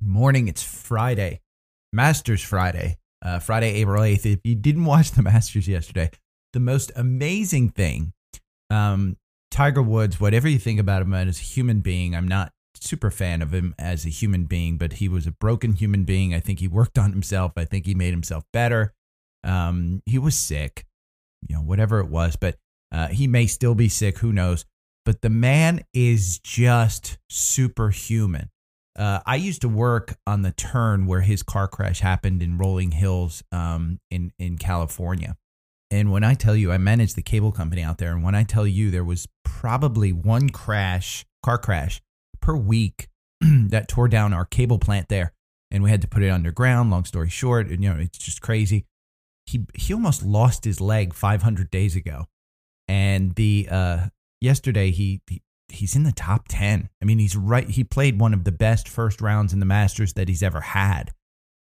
Good 0.00 0.08
morning. 0.08 0.48
It's 0.48 0.62
Friday, 0.62 1.42
Masters 1.92 2.42
Friday, 2.42 2.96
uh, 3.22 3.38
Friday, 3.38 3.74
April 3.82 4.02
8th. 4.02 4.24
If 4.24 4.40
you 4.44 4.54
didn't 4.54 4.86
watch 4.86 5.10
the 5.10 5.22
Masters 5.30 5.68
yesterday, 5.68 6.10
the 6.54 6.60
most 6.60 6.90
amazing 6.96 7.68
thing, 7.68 8.14
um, 8.70 9.18
Tiger 9.50 9.82
Woods, 9.82 10.18
whatever 10.18 10.48
you 10.48 10.58
think 10.58 10.80
about 10.80 11.02
him 11.02 11.12
as 11.12 11.38
a 11.38 11.42
human 11.42 11.80
being, 11.80 12.16
I'm 12.16 12.26
not 12.26 12.50
super 12.76 13.10
fan 13.10 13.42
of 13.42 13.52
him 13.52 13.74
as 13.78 14.06
a 14.06 14.08
human 14.08 14.44
being, 14.44 14.78
but 14.78 14.94
he 14.94 15.08
was 15.08 15.26
a 15.26 15.32
broken 15.32 15.74
human 15.74 16.04
being. 16.04 16.32
I 16.32 16.40
think 16.40 16.60
he 16.60 16.68
worked 16.68 16.98
on 16.98 17.12
himself. 17.12 17.52
I 17.56 17.66
think 17.66 17.84
he 17.84 17.94
made 17.94 18.12
himself 18.12 18.44
better. 18.54 18.94
Um, 19.44 20.02
he 20.06 20.18
was 20.18 20.34
sick, 20.34 20.86
you 21.46 21.56
know, 21.56 21.62
whatever 21.62 22.00
it 22.00 22.08
was, 22.08 22.36
but 22.36 22.56
uh, 22.90 23.08
he 23.08 23.26
may 23.26 23.46
still 23.46 23.74
be 23.74 23.90
sick. 23.90 24.18
Who 24.18 24.32
knows? 24.32 24.64
But 25.04 25.20
the 25.20 25.28
man 25.28 25.84
is 25.92 26.38
just 26.38 27.18
superhuman. 27.28 28.48
Uh, 29.00 29.18
I 29.24 29.36
used 29.36 29.62
to 29.62 29.68
work 29.68 30.18
on 30.26 30.42
the 30.42 30.52
turn 30.52 31.06
where 31.06 31.22
his 31.22 31.42
car 31.42 31.66
crash 31.66 32.00
happened 32.00 32.42
in 32.42 32.58
Rolling 32.58 32.90
Hills 32.90 33.42
um, 33.50 33.98
in 34.10 34.30
in 34.38 34.58
California. 34.58 35.38
And 35.90 36.12
when 36.12 36.22
I 36.22 36.34
tell 36.34 36.54
you, 36.54 36.70
I 36.70 36.76
managed 36.76 37.16
the 37.16 37.22
cable 37.22 37.50
company 37.50 37.82
out 37.82 37.96
there, 37.96 38.12
and 38.12 38.22
when 38.22 38.34
I 38.34 38.44
tell 38.44 38.66
you 38.66 38.90
there 38.90 39.02
was 39.02 39.26
probably 39.42 40.12
one 40.12 40.50
crash, 40.50 41.24
car 41.42 41.56
crash 41.56 42.02
per 42.42 42.54
week 42.54 43.08
that 43.40 43.88
tore 43.88 44.06
down 44.06 44.34
our 44.34 44.44
cable 44.44 44.78
plant 44.78 45.08
there, 45.08 45.32
and 45.70 45.82
we 45.82 45.88
had 45.88 46.02
to 46.02 46.08
put 46.08 46.22
it 46.22 46.28
underground. 46.28 46.90
Long 46.90 47.06
story 47.06 47.30
short, 47.30 47.68
and 47.68 47.82
you 47.82 47.88
know 47.88 47.98
it's 47.98 48.18
just 48.18 48.42
crazy. 48.42 48.84
He 49.46 49.64
he 49.74 49.94
almost 49.94 50.22
lost 50.22 50.66
his 50.66 50.78
leg 50.78 51.14
500 51.14 51.70
days 51.70 51.96
ago, 51.96 52.26
and 52.86 53.34
the 53.34 53.66
uh, 53.70 54.06
yesterday 54.42 54.90
he, 54.90 55.22
he 55.26 55.40
he's 55.70 55.96
in 55.96 56.02
the 56.02 56.12
top 56.12 56.46
10. 56.48 56.88
I 57.00 57.04
mean, 57.04 57.18
he's 57.18 57.36
right. 57.36 57.68
He 57.68 57.84
played 57.84 58.20
one 58.20 58.34
of 58.34 58.44
the 58.44 58.52
best 58.52 58.88
first 58.88 59.20
rounds 59.20 59.52
in 59.52 59.60
the 59.60 59.66
Masters 59.66 60.14
that 60.14 60.28
he's 60.28 60.42
ever 60.42 60.60
had. 60.60 61.12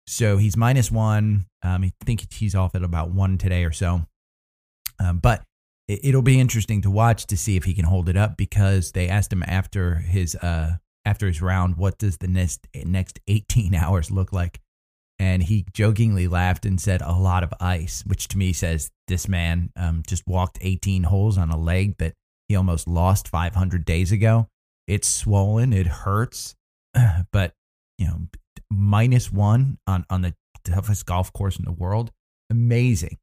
So 0.07 0.37
he's 0.37 0.57
minus 0.57 0.91
one. 0.91 1.45
Um, 1.63 1.83
I 1.83 1.93
think 2.05 2.31
he's 2.33 2.55
off 2.55 2.75
at 2.75 2.83
about 2.83 3.11
one 3.11 3.37
today 3.37 3.63
or 3.63 3.71
so. 3.71 4.01
Um, 4.99 5.19
but 5.19 5.43
it, 5.87 6.15
will 6.15 6.21
be 6.21 6.39
interesting 6.39 6.81
to 6.81 6.91
watch 6.91 7.25
to 7.27 7.37
see 7.37 7.55
if 7.55 7.63
he 7.63 7.73
can 7.73 7.85
hold 7.85 8.09
it 8.09 8.17
up 8.17 8.37
because 8.37 8.91
they 8.91 9.09
asked 9.09 9.33
him 9.33 9.43
after 9.45 9.95
his 9.95 10.35
uh 10.35 10.77
after 11.05 11.27
his 11.27 11.41
round, 11.41 11.75
what 11.75 11.97
does 11.97 12.17
the 12.17 12.27
next 12.27 12.67
next 12.85 13.19
18 13.27 13.75
hours 13.75 14.11
look 14.11 14.31
like? 14.31 14.59
And 15.19 15.43
he 15.43 15.65
jokingly 15.73 16.27
laughed 16.27 16.65
and 16.65 16.81
said, 16.81 17.01
a 17.01 17.13
lot 17.13 17.43
of 17.43 17.53
ice, 17.59 18.03
which 18.05 18.27
to 18.29 18.37
me 18.37 18.51
says 18.51 18.89
this 19.07 19.27
man 19.27 19.71
um, 19.75 20.03
just 20.07 20.23
walked 20.27 20.57
18 20.59 21.03
holes 21.03 21.37
on 21.37 21.49
a 21.49 21.57
leg 21.57 21.97
that 21.99 22.13
almost 22.55 22.87
lost 22.87 23.27
500 23.27 23.85
days 23.85 24.11
ago. 24.11 24.47
It's 24.87 25.07
swollen, 25.07 25.73
it 25.73 25.87
hurts, 25.87 26.55
but 27.31 27.53
you 27.97 28.07
know, 28.07 28.27
minus 28.69 29.31
one 29.31 29.77
on 29.87 30.05
on 30.09 30.21
the 30.21 30.33
toughest 30.63 31.05
golf 31.05 31.31
course 31.33 31.57
in 31.57 31.65
the 31.65 31.71
world, 31.71 32.11
amazing. 32.49 33.17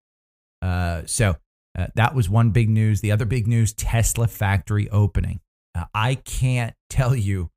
Uh, 0.62 1.02
so 1.06 1.36
uh, 1.78 1.86
that 1.94 2.14
was 2.14 2.28
one 2.28 2.50
big 2.50 2.68
news. 2.68 3.00
The 3.00 3.12
other 3.12 3.24
big 3.24 3.46
news: 3.46 3.72
Tesla 3.72 4.26
factory 4.26 4.88
opening. 4.90 5.40
Uh, 5.74 5.84
I 5.94 6.16
can't 6.16 6.74
tell 6.88 7.14
you, 7.14 7.50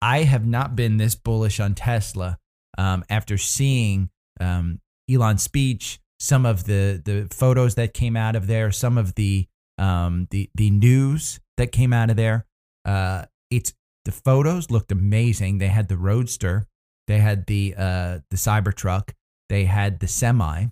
I 0.00 0.22
have 0.22 0.46
not 0.46 0.76
been 0.76 0.96
this 0.96 1.14
bullish 1.14 1.60
on 1.60 1.74
Tesla 1.74 2.38
um, 2.78 3.04
after 3.08 3.38
seeing 3.38 4.10
um, 4.40 4.80
Elon's 5.10 5.42
speech, 5.42 5.98
some 6.18 6.46
of 6.46 6.64
the 6.64 7.00
the 7.04 7.28
photos 7.34 7.74
that 7.74 7.94
came 7.94 8.16
out 8.16 8.36
of 8.36 8.46
there, 8.46 8.70
some 8.70 8.98
of 8.98 9.14
the 9.14 9.46
um, 9.78 10.28
the 10.30 10.50
the 10.54 10.70
news 10.70 11.40
that 11.56 11.72
came 11.72 11.92
out 11.92 12.10
of 12.10 12.16
there. 12.16 12.46
Uh, 12.84 13.24
it's 13.50 13.72
the 14.04 14.12
photos 14.12 14.70
looked 14.70 14.92
amazing. 14.92 15.58
They 15.58 15.68
had 15.68 15.88
the 15.88 15.96
Roadster, 15.96 16.66
they 17.06 17.18
had 17.18 17.46
the 17.46 17.74
uh, 17.76 18.18
the 18.30 18.36
Cybertruck, 18.36 19.10
they 19.48 19.64
had 19.64 20.00
the 20.00 20.08
semi. 20.08 20.66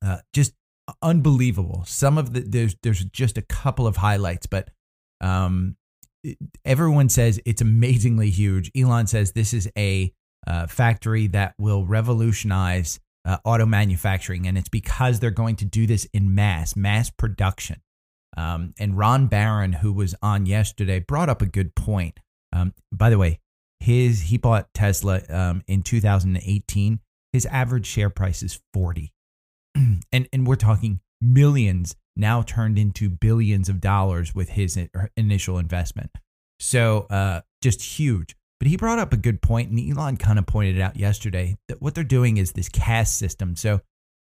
Uh, 0.00 0.18
just 0.32 0.54
unbelievable. 1.02 1.84
Some 1.86 2.18
of 2.18 2.32
the 2.32 2.40
there's 2.40 2.76
there's 2.82 3.04
just 3.06 3.38
a 3.38 3.42
couple 3.42 3.86
of 3.86 3.96
highlights, 3.96 4.46
but 4.46 4.70
um, 5.20 5.76
everyone 6.64 7.08
says 7.08 7.40
it's 7.44 7.60
amazingly 7.60 8.30
huge. 8.30 8.70
Elon 8.76 9.06
says 9.06 9.32
this 9.32 9.52
is 9.52 9.70
a 9.76 10.12
uh, 10.46 10.66
factory 10.66 11.26
that 11.28 11.54
will 11.58 11.84
revolutionize 11.84 13.00
uh, 13.24 13.38
auto 13.44 13.66
manufacturing, 13.66 14.46
and 14.46 14.56
it's 14.56 14.68
because 14.68 15.20
they're 15.20 15.30
going 15.30 15.56
to 15.56 15.64
do 15.64 15.86
this 15.86 16.06
in 16.14 16.34
mass, 16.34 16.76
mass 16.76 17.10
production. 17.10 17.80
Um, 18.38 18.72
and 18.78 18.96
Ron 18.96 19.26
Baron, 19.26 19.72
who 19.72 19.92
was 19.92 20.14
on 20.22 20.46
yesterday, 20.46 21.00
brought 21.00 21.28
up 21.28 21.42
a 21.42 21.46
good 21.46 21.74
point. 21.74 22.20
Um, 22.52 22.72
by 22.92 23.10
the 23.10 23.18
way, 23.18 23.40
his 23.80 24.22
he 24.22 24.36
bought 24.36 24.72
Tesla 24.72 25.22
um, 25.28 25.64
in 25.66 25.82
2018. 25.82 27.00
His 27.32 27.46
average 27.46 27.86
share 27.86 28.10
price 28.10 28.42
is 28.44 28.60
40, 28.72 29.12
and 29.74 30.28
and 30.32 30.46
we're 30.46 30.54
talking 30.54 31.00
millions 31.20 31.96
now 32.16 32.42
turned 32.42 32.78
into 32.78 33.10
billions 33.10 33.68
of 33.68 33.80
dollars 33.80 34.36
with 34.36 34.50
his 34.50 34.78
initial 35.16 35.58
investment. 35.58 36.10
So 36.60 37.06
uh, 37.10 37.40
just 37.60 37.82
huge. 37.82 38.36
But 38.60 38.68
he 38.68 38.76
brought 38.76 39.00
up 39.00 39.12
a 39.12 39.16
good 39.16 39.42
point, 39.42 39.70
and 39.70 39.78
Elon 39.78 40.16
kind 40.16 40.38
of 40.38 40.46
pointed 40.46 40.80
out 40.80 40.96
yesterday 40.96 41.56
that 41.68 41.82
what 41.82 41.94
they're 41.94 42.04
doing 42.04 42.36
is 42.36 42.52
this 42.52 42.68
cast 42.68 43.18
system. 43.18 43.56
So 43.56 43.80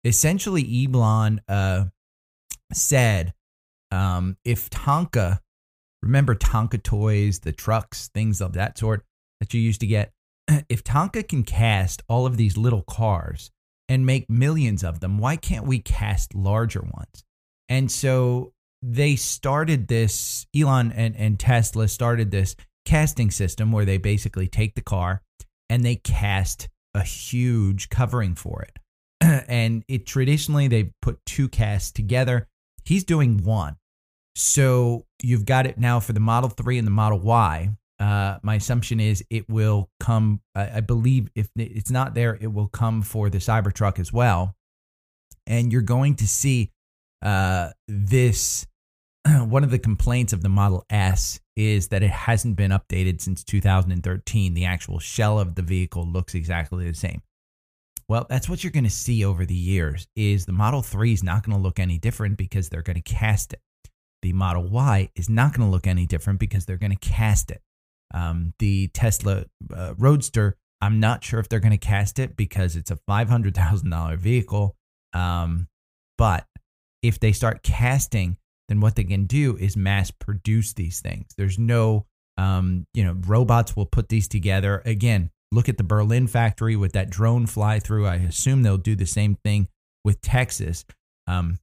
essentially, 0.04 0.86
Elon 0.86 1.40
uh, 1.48 1.86
said 2.72 3.34
um, 3.91 4.37
if 4.44 4.71
Tonka, 4.71 5.41
remember 6.03 6.34
Tonka 6.34 6.82
toys, 6.82 7.41
the 7.41 7.53
trucks, 7.53 8.09
things 8.09 8.41
of 8.41 8.53
that 8.54 8.78
sort 8.78 9.04
that 9.41 9.54
you 9.54 9.60
used 9.60 9.81
to 9.81 9.87
get, 9.87 10.12
if 10.69 10.84
Tonka 10.84 11.26
can 11.26 11.43
cast 11.43 12.03
all 12.09 12.26
of 12.26 12.37
these 12.37 12.56
little 12.56 12.82
cars 12.82 13.50
and 13.88 14.04
make 14.04 14.28
millions 14.28 14.84
of 14.84 15.00
them, 15.00 15.19
why 15.19 15.37
can't 15.37 15.66
we 15.66 15.78
cast 15.78 16.34
larger 16.34 16.81
ones? 16.81 17.25
And 17.69 17.91
so 17.91 18.53
they 18.82 19.16
started 19.16 19.88
this, 19.88 20.47
Elon 20.56 20.93
and, 20.93 21.16
and 21.16 21.38
Tesla 21.38 21.88
started 21.88 22.31
this 22.31 22.55
casting 22.84 23.31
system 23.31 23.72
where 23.72 23.84
they 23.84 23.99
basically 23.99 24.49
take 24.49 24.75
the 24.75 24.82
car 24.82 25.22
and 25.69 25.84
they 25.84 25.97
cast 25.97 26.69
a 26.94 27.03
huge 27.03 27.88
covering 27.88 28.34
for 28.34 28.62
it. 28.62 28.78
and 29.49 29.84
it 29.88 30.06
traditionally 30.06 30.69
they 30.69 30.93
put 31.03 31.19
two 31.26 31.49
casts 31.49 31.91
together 31.91 32.47
He's 32.88 33.04
doing 33.04 33.44
one. 33.44 33.76
So 34.34 35.04
you've 35.22 35.44
got 35.44 35.66
it 35.66 35.76
now 35.76 36.00
for 36.00 36.15
the 36.15 36.21
Model 36.21 36.49
3 36.49 36.78
and 36.78 36.87
the 36.87 36.91
Model 36.91 37.19
Y. 37.19 37.69
Uh, 38.00 38.38
my 38.43 38.54
assumption 38.54 38.99
is 38.99 39.22
it 39.28 39.47
will 39.47 39.91
come, 40.00 40.41
I, 40.54 40.76
I 40.76 40.81
believe 40.81 41.28
if 41.34 41.50
it's 41.54 41.91
not 41.91 42.15
there, 42.15 42.38
it 42.41 42.47
will 42.47 42.69
come 42.69 43.03
for 43.03 43.28
the 43.28 43.38
Cybertruck 43.38 43.99
as 43.99 44.10
well. 44.10 44.56
And 45.47 45.71
you're 45.71 45.82
going 45.82 46.15
to 46.15 46.26
see 46.26 46.72
uh, 47.21 47.72
this. 47.88 48.66
One 49.28 49.65
of 49.65 49.70
the 49.70 49.78
complaints 49.78 50.32
of 50.32 50.43
the 50.43 50.49
Model 50.49 50.87
S 50.88 51.41
is 51.56 51.88
that 51.88 52.03
it 52.03 52.10
hasn't 52.10 52.56
been 52.56 52.70
updated 52.70 53.20
since 53.20 53.44
2013. 53.44 54.55
The 54.55 54.65
actual 54.65 54.99
shell 54.99 55.38
of 55.38 55.56
the 55.56 55.62
vehicle 55.62 56.06
looks 56.06 56.34
exactly 56.34 56.88
the 56.88 56.96
same. 56.96 57.20
Well, 58.08 58.26
that's 58.28 58.49
what 58.49 58.64
you're 58.64 58.72
going 58.72 58.84
to 58.84 58.90
see 58.90 59.25
over 59.25 59.44
the 59.44 59.55
years 59.55 60.08
is 60.16 60.46
the 60.46 60.52
Model 60.52 60.81
3 60.81 61.12
is 61.12 61.22
not 61.22 61.44
going 61.44 61.56
to 61.56 61.62
look 61.62 61.78
any 61.78 61.99
different 61.99 62.38
because 62.38 62.69
they're 62.69 62.82
going 62.82 63.00
to 63.00 63.02
cast 63.02 63.52
it. 63.52 63.60
The 64.22 64.32
Model 64.32 64.64
Y 64.64 65.10
is 65.14 65.28
not 65.28 65.52
going 65.55 65.69
to 65.69 65.70
look 65.70 65.87
any 65.87 66.06
different 66.06 66.40
because 66.40 66.64
they're 66.64 66.78
going 66.78 66.96
to 66.96 67.08
cast 67.08 67.50
it. 67.50 67.60
Um, 68.14 68.55
the 68.58 68.88
Tesla 68.88 69.44
uh, 69.75 69.94
Roadster, 69.99 70.56
I'm 70.81 71.00
not 71.00 71.22
sure 71.22 71.38
if 71.38 71.50
they're 71.50 71.60
going 71.60 71.70
to 71.72 71.76
cast 71.76 72.19
it 72.19 72.34
because 72.34 72.76
it's 72.76 72.90
a 72.90 72.99
$500,000 73.08 74.16
vehicle. 74.16 74.75
Um, 75.12 75.69
but 76.16 76.46
if 77.02 77.20
they 77.20 77.32
start 77.32 77.62
casting, 77.62 78.38
then 78.69 78.81
what 78.81 78.96
they 78.96 79.05
can 79.05 79.26
do 79.26 79.56
is 79.58 79.76
mass 79.76 80.10
produce 80.10 80.72
these 80.72 81.00
things. 81.00 81.26
There's 81.37 81.58
no, 81.58 82.06
um, 82.38 82.87
you 82.94 83.05
know, 83.05 83.16
robots 83.26 83.76
will 83.76 83.87
put 83.87 84.08
these 84.08 84.28
together. 84.28 84.82
Again, 84.87 85.31
Look 85.50 85.68
at 85.68 85.78
the 85.78 85.84
Berlin 85.84 86.26
factory 86.26 86.76
with 86.76 86.92
that 86.92 87.10
drone 87.10 87.46
fly 87.46 87.78
through. 87.78 88.06
I 88.06 88.16
assume 88.16 88.62
they'll 88.62 88.76
do 88.76 88.94
the 88.94 89.06
same 89.06 89.36
thing 89.44 89.68
with 90.04 90.20
Texas. 90.20 90.84
Um, 91.26 91.58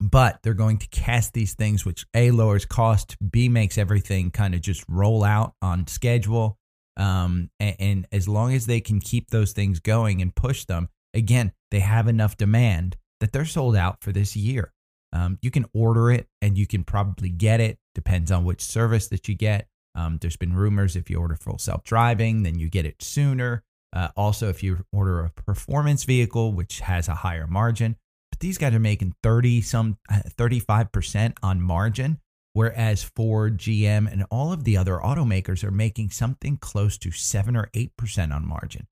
but 0.00 0.40
they're 0.42 0.54
going 0.54 0.78
to 0.78 0.88
cast 0.88 1.32
these 1.32 1.54
things, 1.54 1.84
which 1.84 2.04
A, 2.14 2.30
lowers 2.30 2.64
cost, 2.64 3.16
B, 3.30 3.48
makes 3.48 3.78
everything 3.78 4.30
kind 4.30 4.54
of 4.54 4.60
just 4.60 4.84
roll 4.88 5.24
out 5.24 5.54
on 5.62 5.86
schedule. 5.86 6.58
Um, 6.96 7.50
and, 7.60 7.76
and 7.78 8.06
as 8.12 8.28
long 8.28 8.54
as 8.54 8.66
they 8.66 8.80
can 8.80 9.00
keep 9.00 9.30
those 9.30 9.52
things 9.52 9.80
going 9.80 10.20
and 10.20 10.34
push 10.34 10.64
them, 10.64 10.88
again, 11.12 11.52
they 11.70 11.80
have 11.80 12.08
enough 12.08 12.36
demand 12.36 12.96
that 13.20 13.32
they're 13.32 13.44
sold 13.44 13.76
out 13.76 14.02
for 14.02 14.12
this 14.12 14.36
year. 14.36 14.72
Um, 15.12 15.38
you 15.42 15.50
can 15.50 15.64
order 15.72 16.10
it 16.10 16.26
and 16.42 16.58
you 16.58 16.66
can 16.66 16.84
probably 16.84 17.30
get 17.30 17.60
it. 17.60 17.78
Depends 17.94 18.32
on 18.32 18.44
which 18.44 18.60
service 18.60 19.08
that 19.08 19.28
you 19.28 19.34
get. 19.34 19.68
Um, 19.94 20.18
there's 20.20 20.36
been 20.36 20.54
rumors 20.54 20.96
if 20.96 21.08
you 21.08 21.18
order 21.18 21.36
full 21.36 21.58
self 21.58 21.84
driving, 21.84 22.42
then 22.42 22.58
you 22.58 22.68
get 22.68 22.86
it 22.86 23.02
sooner. 23.02 23.62
Uh, 23.92 24.08
also, 24.16 24.48
if 24.48 24.62
you 24.62 24.84
order 24.92 25.20
a 25.20 25.30
performance 25.30 26.04
vehicle, 26.04 26.52
which 26.52 26.80
has 26.80 27.08
a 27.08 27.14
higher 27.14 27.46
margin, 27.46 27.96
but 28.30 28.40
these 28.40 28.58
guys 28.58 28.74
are 28.74 28.80
making 28.80 29.14
30 29.22 29.62
some 29.62 29.98
35% 30.10 31.30
uh, 31.30 31.32
on 31.44 31.60
margin, 31.60 32.18
whereas 32.54 33.04
Ford, 33.04 33.58
GM, 33.58 34.10
and 34.10 34.24
all 34.30 34.52
of 34.52 34.64
the 34.64 34.76
other 34.76 34.98
automakers 34.98 35.62
are 35.62 35.70
making 35.70 36.10
something 36.10 36.56
close 36.56 36.98
to 36.98 37.12
7 37.12 37.54
or 37.54 37.70
8% 37.72 38.34
on 38.34 38.46
margin. 38.46 38.88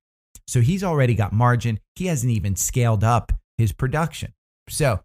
So 0.46 0.60
he's 0.60 0.84
already 0.84 1.14
got 1.14 1.32
margin. 1.32 1.80
He 1.96 2.06
hasn't 2.06 2.32
even 2.32 2.54
scaled 2.54 3.02
up 3.02 3.32
his 3.58 3.72
production. 3.72 4.32
So 4.68 5.00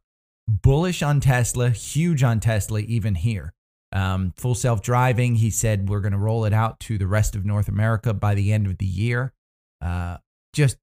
bullish 0.48 1.02
on 1.02 1.20
Tesla, 1.20 1.70
huge 1.70 2.22
on 2.22 2.40
Tesla, 2.40 2.80
even 2.80 3.16
here. 3.16 3.54
Um, 3.94 4.34
full 4.38 4.56
self 4.56 4.82
driving, 4.82 5.36
he 5.36 5.50
said 5.50 5.90
we're 5.90 6.02
going 6.02 6.12
to 6.12 6.18
roll 6.18 6.46
it 6.46 6.54
out 6.54 6.80
to 6.82 6.98
the 6.98 7.08
rest 7.08 7.36
of 7.36 7.46
North 7.46 7.68
America 7.68 8.14
by 8.14 8.36
the 8.36 8.52
end 8.52 8.68
of 8.68 8.78
the 8.78 8.86
year. 8.86 9.34
Uh, 9.82 10.18
just 10.54 10.78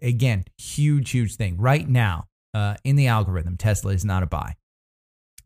again, 0.00 0.44
huge, 0.58 1.10
huge 1.10 1.36
thing. 1.36 1.56
Right 1.56 1.88
now, 1.88 2.26
uh, 2.54 2.76
in 2.84 2.96
the 2.96 3.08
algorithm, 3.08 3.56
Tesla 3.56 3.92
is 3.92 4.04
not 4.04 4.22
a 4.22 4.26
buy. 4.26 4.56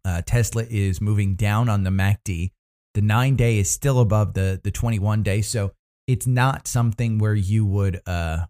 Uh, 0.04 0.22
Tesla 0.24 0.64
is 0.68 1.00
moving 1.00 1.34
down 1.34 1.68
on 1.68 1.82
the 1.82 1.90
MACD. 1.90 2.50
The 2.94 3.00
nine 3.02 3.36
day 3.36 3.58
is 3.58 3.70
still 3.70 4.00
above 4.00 4.34
the 4.34 4.60
the 4.62 4.70
21 4.70 5.22
day, 5.22 5.42
so 5.42 5.72
it's 6.06 6.26
not 6.26 6.68
something 6.68 7.18
where 7.18 7.34
you 7.34 7.66
would 7.66 8.00
uh 8.06 8.46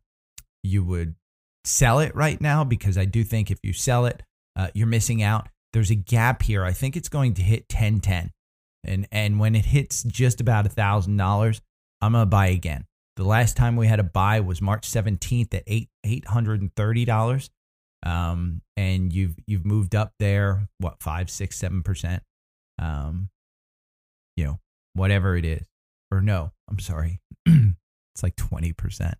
you 0.62 0.84
would 0.84 1.14
sell 1.64 1.98
it 1.98 2.14
right 2.14 2.40
now 2.40 2.64
because 2.64 2.96
I 2.96 3.04
do 3.04 3.24
think 3.24 3.50
if 3.50 3.58
you 3.62 3.72
sell 3.72 4.06
it, 4.06 4.22
uh, 4.56 4.68
you're 4.74 4.86
missing 4.86 5.22
out. 5.22 5.48
There's 5.72 5.90
a 5.90 5.96
gap 5.96 6.42
here. 6.42 6.64
I 6.64 6.72
think 6.72 6.96
it's 6.96 7.08
going 7.08 7.34
to 7.34 7.42
hit 7.42 7.66
1010. 7.70 8.30
And 8.84 9.08
and 9.10 9.40
when 9.40 9.56
it 9.56 9.64
hits 9.64 10.04
just 10.04 10.40
about 10.40 10.64
a 10.64 10.68
thousand 10.68 11.16
dollars, 11.16 11.60
I'm 12.00 12.12
gonna 12.12 12.26
buy 12.26 12.48
again. 12.48 12.84
The 13.16 13.24
last 13.24 13.56
time 13.56 13.74
we 13.74 13.88
had 13.88 13.98
a 13.98 14.04
buy 14.04 14.40
was 14.40 14.62
March 14.62 14.88
17th 14.88 15.52
at 15.54 15.64
eight 15.66 15.88
eight 16.04 16.26
hundred 16.26 16.60
and 16.60 16.72
thirty 16.76 17.04
dollars. 17.04 17.50
Um, 18.04 18.62
and 18.76 19.12
you've 19.12 19.34
you've 19.48 19.66
moved 19.66 19.96
up 19.96 20.12
there, 20.20 20.68
what 20.78 21.02
five, 21.02 21.30
six, 21.30 21.56
seven 21.56 21.82
percent. 21.82 22.22
Um, 22.78 23.30
you 24.36 24.44
know, 24.44 24.60
whatever 24.92 25.36
it 25.36 25.44
is. 25.44 25.66
Or 26.10 26.20
no, 26.20 26.52
I'm 26.68 26.78
sorry. 26.78 27.20
it's 27.46 28.22
like 28.22 28.36
20%. 28.36 29.14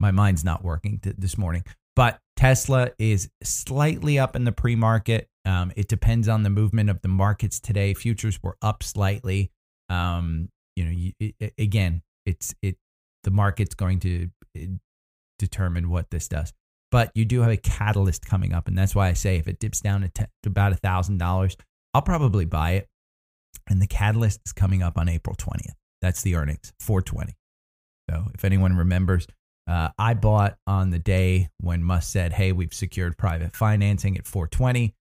My 0.00 0.10
mind's 0.10 0.44
not 0.44 0.64
working 0.64 0.98
t- 0.98 1.12
this 1.16 1.36
morning. 1.36 1.64
But 1.94 2.18
Tesla 2.36 2.90
is 2.98 3.28
slightly 3.42 4.18
up 4.18 4.34
in 4.34 4.44
the 4.44 4.52
pre 4.52 4.74
market. 4.76 5.28
Um, 5.44 5.72
it 5.76 5.88
depends 5.88 6.28
on 6.28 6.42
the 6.42 6.50
movement 6.50 6.90
of 6.90 7.02
the 7.02 7.08
markets 7.08 7.58
today. 7.58 7.94
Futures 7.94 8.42
were 8.42 8.56
up 8.62 8.82
slightly. 8.82 9.50
Um, 9.88 10.48
you 10.76 10.84
know, 10.84 10.90
you, 10.90 11.12
it, 11.18 11.54
again, 11.58 12.02
it's 12.26 12.54
it 12.62 12.76
the 13.24 13.30
market's 13.30 13.74
going 13.74 14.00
to 14.00 14.30
uh, 14.56 14.62
determine 15.38 15.90
what 15.90 16.10
this 16.10 16.28
does. 16.28 16.52
But 16.90 17.10
you 17.14 17.24
do 17.24 17.40
have 17.40 17.50
a 17.50 17.56
catalyst 17.56 18.26
coming 18.26 18.52
up, 18.52 18.68
and 18.68 18.76
that's 18.76 18.94
why 18.94 19.08
I 19.08 19.14
say 19.14 19.36
if 19.36 19.48
it 19.48 19.58
dips 19.58 19.80
down 19.80 20.08
to, 20.14 20.28
about 20.44 20.72
a 20.72 20.76
thousand 20.76 21.18
dollars, 21.18 21.56
I'll 21.94 22.02
probably 22.02 22.44
buy 22.44 22.72
it. 22.72 22.88
And 23.68 23.80
the 23.80 23.86
catalyst 23.86 24.40
is 24.46 24.52
coming 24.52 24.82
up 24.82 24.98
on 24.98 25.08
April 25.08 25.34
twentieth. 25.36 25.74
That's 26.00 26.22
the 26.22 26.36
earnings, 26.36 26.72
four 26.78 27.02
twenty. 27.02 27.34
So 28.10 28.26
if 28.34 28.44
anyone 28.44 28.76
remembers, 28.76 29.26
uh, 29.66 29.90
I 29.98 30.14
bought 30.14 30.58
on 30.66 30.90
the 30.90 30.98
day 30.98 31.48
when 31.60 31.82
Musk 31.82 32.12
said, 32.12 32.32
"Hey, 32.32 32.52
we've 32.52 32.74
secured 32.74 33.16
private 33.16 33.56
financing 33.56 34.16
at 34.18 34.26
420." 34.26 34.94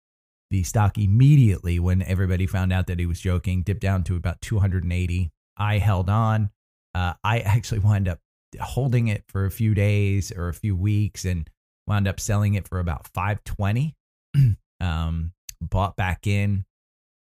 The 0.51 0.63
stock 0.63 0.98
immediately, 0.98 1.80
when 1.80 2.03
everybody 2.03 2.45
found 2.45 2.71
out 2.71 2.88
that 2.88 3.00
he 3.00 3.06
was 3.06 3.19
joking, 3.19 3.63
dipped 3.63 3.81
down 3.81 4.03
to 4.03 4.15
about 4.15 4.42
280. 4.42 5.31
I 5.57 5.77
held 5.80 6.09
on. 6.09 6.51
Uh, 6.94 7.13
I 7.24 7.39
actually 7.39 7.80
wound 7.80 8.07
up 8.07 8.19
holding 8.62 9.07
it 9.07 9.24
for 9.27 9.45
a 9.45 9.51
few 9.51 9.74
days 9.74 10.31
or 10.31 10.50
a 10.50 10.53
few 10.53 10.75
weeks, 10.75 11.25
and 11.25 11.50
wound 11.88 12.07
up 12.07 12.19
selling 12.19 12.53
it 12.53 12.68
for 12.68 12.80
about 12.80 13.07
520. 13.07 13.95
um, 14.80 15.31
bought 15.59 15.95
back 15.95 16.27
in. 16.27 16.65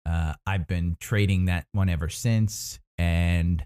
Uh, 0.06 0.34
I've 0.46 0.68
been 0.68 0.98
trading 1.00 1.46
that 1.46 1.66
one 1.72 1.90
ever 1.90 2.10
since, 2.10 2.80
and 3.00 3.66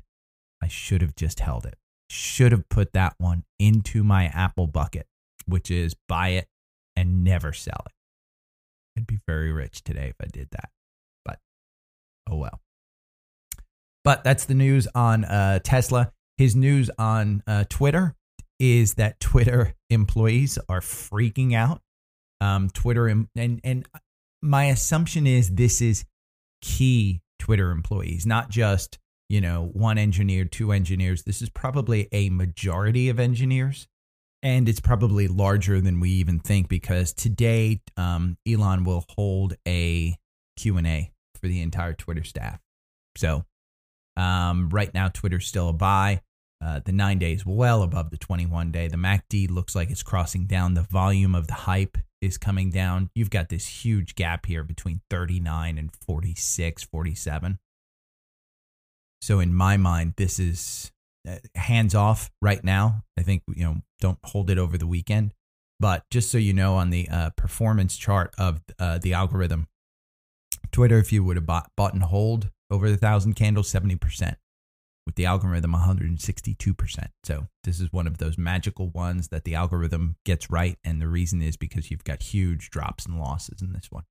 I 0.63 0.69
should 0.69 1.01
have 1.01 1.15
just 1.15 1.39
held 1.41 1.65
it 1.65 1.75
should 2.09 2.51
have 2.51 2.67
put 2.69 2.93
that 2.93 3.15
one 3.17 3.43
into 3.59 4.03
my 4.03 4.25
Apple 4.25 4.67
bucket, 4.67 5.07
which 5.45 5.69
is 5.69 5.95
buy 6.07 6.29
it 6.29 6.47
and 6.95 7.23
never 7.23 7.53
sell 7.53 7.83
it. 7.85 7.91
I'd 8.97 9.07
be 9.07 9.19
very 9.27 9.51
rich 9.51 9.83
today 9.83 10.07
if 10.07 10.15
I 10.21 10.27
did 10.31 10.49
that. 10.51 10.69
But 11.23 11.39
oh 12.29 12.37
well. 12.37 12.59
But 14.03 14.23
that's 14.23 14.45
the 14.45 14.53
news 14.55 14.87
on 14.95 15.25
uh, 15.25 15.59
Tesla. 15.63 16.11
His 16.37 16.55
news 16.55 16.89
on 16.97 17.43
uh, 17.45 17.65
Twitter 17.69 18.15
is 18.59 18.95
that 18.95 19.19
Twitter 19.19 19.75
employees 19.89 20.57
are 20.67 20.81
freaking 20.81 21.53
out. 21.53 21.81
Um, 22.41 22.69
Twitter 22.69 23.07
and 23.07 23.27
and 23.35 23.87
my 24.41 24.65
assumption 24.65 25.25
is 25.25 25.49
this 25.49 25.81
is 25.81 26.05
key 26.61 27.21
Twitter 27.39 27.71
employees, 27.71 28.25
not 28.25 28.49
just 28.49 28.99
you 29.29 29.41
know, 29.41 29.69
one 29.73 29.97
engineer, 29.97 30.45
two 30.45 30.71
engineers. 30.71 31.23
This 31.23 31.41
is 31.41 31.49
probably 31.49 32.07
a 32.11 32.29
majority 32.29 33.09
of 33.09 33.19
engineers. 33.19 33.87
And 34.47 34.69
it's 34.69 34.79
probably 34.79 35.27
larger 35.27 35.81
than 35.81 35.99
we 35.99 36.09
even 36.11 36.39
think 36.39 36.69
because 36.69 37.11
today 37.11 37.81
um, 37.97 38.37
Elon 38.47 38.85
will 38.85 39.03
hold 39.09 39.55
a 39.67 40.15
Q&A 40.55 41.11
for 41.35 41.49
the 41.49 41.61
entire 41.61 41.91
Twitter 41.91 42.23
staff. 42.23 42.57
So 43.17 43.43
um, 44.15 44.69
right 44.69 44.93
now, 44.93 45.09
Twitter's 45.09 45.47
still 45.47 45.67
a 45.67 45.73
buy. 45.73 46.21
Uh, 46.63 46.79
the 46.85 46.93
nine 46.93 47.19
days 47.19 47.45
well 47.45 47.83
above 47.83 48.09
the 48.09 48.17
21 48.17 48.71
day. 48.71 48.87
The 48.87 48.95
MACD 48.95 49.51
looks 49.51 49.75
like 49.75 49.89
it's 49.91 50.01
crossing 50.01 50.45
down. 50.45 50.75
The 50.75 50.81
volume 50.81 51.35
of 51.35 51.47
the 51.47 51.53
hype 51.53 51.97
is 52.21 52.37
coming 52.37 52.69
down. 52.69 53.09
You've 53.13 53.29
got 53.29 53.49
this 53.49 53.67
huge 53.67 54.15
gap 54.15 54.45
here 54.45 54.63
between 54.63 55.01
39 55.09 55.77
and 55.77 55.89
46, 56.07 56.85
47. 56.85 57.59
So 59.21 59.41
in 59.41 59.53
my 59.53 59.75
mind, 59.75 60.13
this 60.15 60.39
is 60.39 60.93
hands 61.55 61.95
off 61.95 62.29
right 62.41 62.63
now. 62.63 63.03
I 63.17 63.23
think 63.23 63.43
you 63.47 63.63
know 63.63 63.77
don't 63.99 64.19
hold 64.23 64.49
it 64.49 64.57
over 64.57 64.77
the 64.77 64.87
weekend. 64.87 65.33
But 65.79 66.05
just 66.09 66.31
so 66.31 66.39
you 66.39 66.53
know, 66.53 66.75
on 66.75 66.89
the 66.89 67.07
uh, 67.07 67.29
performance 67.37 67.95
chart 67.97 68.33
of 68.37 68.61
uh, 68.79 68.97
the 68.97 69.13
algorithm, 69.13 69.67
Twitter, 70.71 70.97
if 70.97 71.13
you 71.13 71.23
would 71.23 71.35
have 71.37 71.45
bought, 71.45 71.69
bought 71.77 71.93
and 71.93 72.01
hold 72.01 72.49
over 72.71 72.89
the 72.89 72.97
thousand 72.97 73.35
candles, 73.35 73.69
seventy 73.69 73.95
percent. 73.95 74.37
With 75.05 75.15
the 75.15 75.25
algorithm, 75.25 75.71
one 75.71 75.81
hundred 75.81 76.09
and 76.09 76.19
sixty-two 76.19 76.73
percent. 76.73 77.11
So 77.23 77.47
this 77.63 77.79
is 77.79 77.93
one 77.93 78.07
of 78.07 78.17
those 78.17 78.37
magical 78.37 78.89
ones 78.89 79.29
that 79.29 79.45
the 79.45 79.55
algorithm 79.55 80.17
gets 80.25 80.49
right, 80.49 80.77
and 80.83 81.01
the 81.01 81.07
reason 81.07 81.41
is 81.41 81.55
because 81.55 81.89
you've 81.89 82.03
got 82.03 82.21
huge 82.21 82.69
drops 82.71 83.05
and 83.05 83.17
losses 83.17 83.61
in 83.61 83.71
this 83.71 83.87
one. 83.89 84.03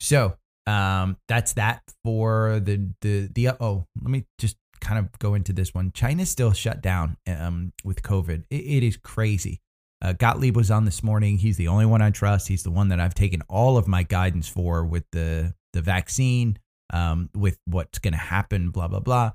So 0.00 0.36
um, 0.66 1.18
that's 1.28 1.52
that 1.52 1.82
for 2.02 2.58
the 2.58 2.90
the 3.00 3.28
the 3.32 3.50
oh. 3.60 3.86
Let 4.02 4.10
me 4.10 4.24
just 4.38 4.56
kind 4.80 4.98
of 4.98 5.18
go 5.18 5.34
into 5.34 5.52
this 5.52 5.74
one. 5.74 5.92
China's 5.92 6.30
still 6.30 6.52
shut 6.52 6.80
down 6.80 7.16
um, 7.26 7.72
with 7.84 8.02
COVID. 8.02 8.44
it, 8.50 8.56
it 8.56 8.82
is 8.82 8.96
crazy. 8.96 9.60
Uh, 10.00 10.12
Gottlieb 10.12 10.56
was 10.56 10.70
on 10.70 10.84
this 10.84 11.02
morning. 11.02 11.38
He's 11.38 11.56
the 11.56 11.68
only 11.68 11.86
one 11.86 12.02
I 12.02 12.10
trust. 12.10 12.48
He's 12.48 12.62
the 12.62 12.70
one 12.70 12.88
that 12.88 13.00
I've 13.00 13.14
taken 13.14 13.42
all 13.48 13.76
of 13.76 13.88
my 13.88 14.04
guidance 14.04 14.48
for 14.48 14.84
with 14.84 15.04
the 15.12 15.54
the 15.72 15.82
vaccine, 15.82 16.58
um, 16.92 17.30
with 17.34 17.58
what's 17.64 17.98
going 17.98 18.12
to 18.12 18.18
happen. 18.18 18.70
Blah 18.70 18.88
blah 18.88 19.00
blah. 19.00 19.32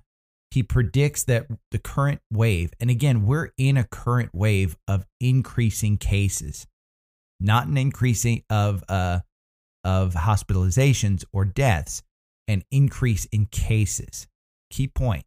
He 0.52 0.64
predicts 0.64 1.24
that 1.26 1.48
the 1.72 1.80
current 1.80 2.22
wave, 2.32 2.72
and 2.80 2.90
again, 2.90 3.26
we're 3.26 3.52
in 3.58 3.76
a 3.76 3.84
current 3.84 4.30
wave 4.34 4.78
of 4.88 5.06
increasing 5.20 5.98
cases, 5.98 6.68
not 7.40 7.68
an 7.68 7.78
increasing 7.78 8.44
of 8.50 8.84
uh 8.88 9.20
of 9.84 10.14
hospitalizations 10.14 11.26
or 11.34 11.44
deaths, 11.44 12.04
an 12.48 12.64
increase 12.72 13.26
in 13.26 13.48
cases. 13.48 14.28
Key 14.70 14.88
point 14.88 15.26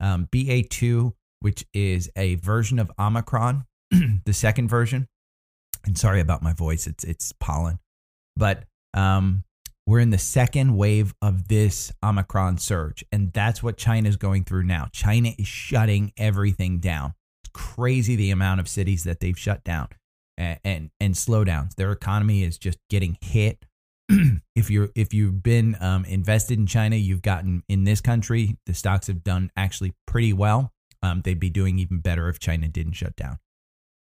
um, 0.00 0.28
BA2, 0.32 1.12
which 1.40 1.64
is 1.72 2.10
a 2.16 2.36
version 2.36 2.78
of 2.78 2.90
Omicron, 2.98 3.64
the 3.90 4.32
second 4.32 4.68
version. 4.68 5.06
And 5.84 5.96
sorry 5.96 6.20
about 6.20 6.42
my 6.42 6.52
voice, 6.52 6.86
it's, 6.86 7.04
it's 7.04 7.32
pollen. 7.38 7.78
But 8.36 8.64
um, 8.94 9.44
we're 9.86 10.00
in 10.00 10.10
the 10.10 10.18
second 10.18 10.76
wave 10.76 11.14
of 11.22 11.48
this 11.48 11.92
Omicron 12.04 12.58
surge. 12.58 13.04
And 13.12 13.32
that's 13.32 13.62
what 13.62 13.76
China 13.76 14.08
is 14.08 14.16
going 14.16 14.44
through 14.44 14.64
now. 14.64 14.88
China 14.92 15.30
is 15.38 15.46
shutting 15.46 16.12
everything 16.16 16.78
down. 16.78 17.14
It's 17.44 17.52
crazy 17.54 18.16
the 18.16 18.32
amount 18.32 18.60
of 18.60 18.68
cities 18.68 19.04
that 19.04 19.20
they've 19.20 19.38
shut 19.38 19.62
down 19.62 19.88
and, 20.36 20.58
and, 20.64 20.90
and 20.98 21.14
slowdowns. 21.14 21.76
Their 21.76 21.92
economy 21.92 22.42
is 22.42 22.58
just 22.58 22.78
getting 22.90 23.16
hit 23.20 23.64
if 24.54 24.70
you're 24.70 24.90
if 24.94 25.12
you've 25.12 25.42
been 25.42 25.76
um, 25.80 26.04
invested 26.04 26.58
in 26.58 26.66
China, 26.66 26.96
you've 26.96 27.22
gotten 27.22 27.62
in 27.68 27.84
this 27.84 28.00
country. 28.00 28.56
The 28.66 28.74
stocks 28.74 29.06
have 29.08 29.24
done 29.24 29.50
actually 29.56 29.92
pretty 30.06 30.32
well. 30.32 30.72
Um, 31.02 31.22
they'd 31.22 31.40
be 31.40 31.50
doing 31.50 31.78
even 31.78 32.00
better 32.00 32.28
if 32.28 32.38
China 32.38 32.68
didn't 32.68 32.94
shut 32.94 33.16
down. 33.16 33.38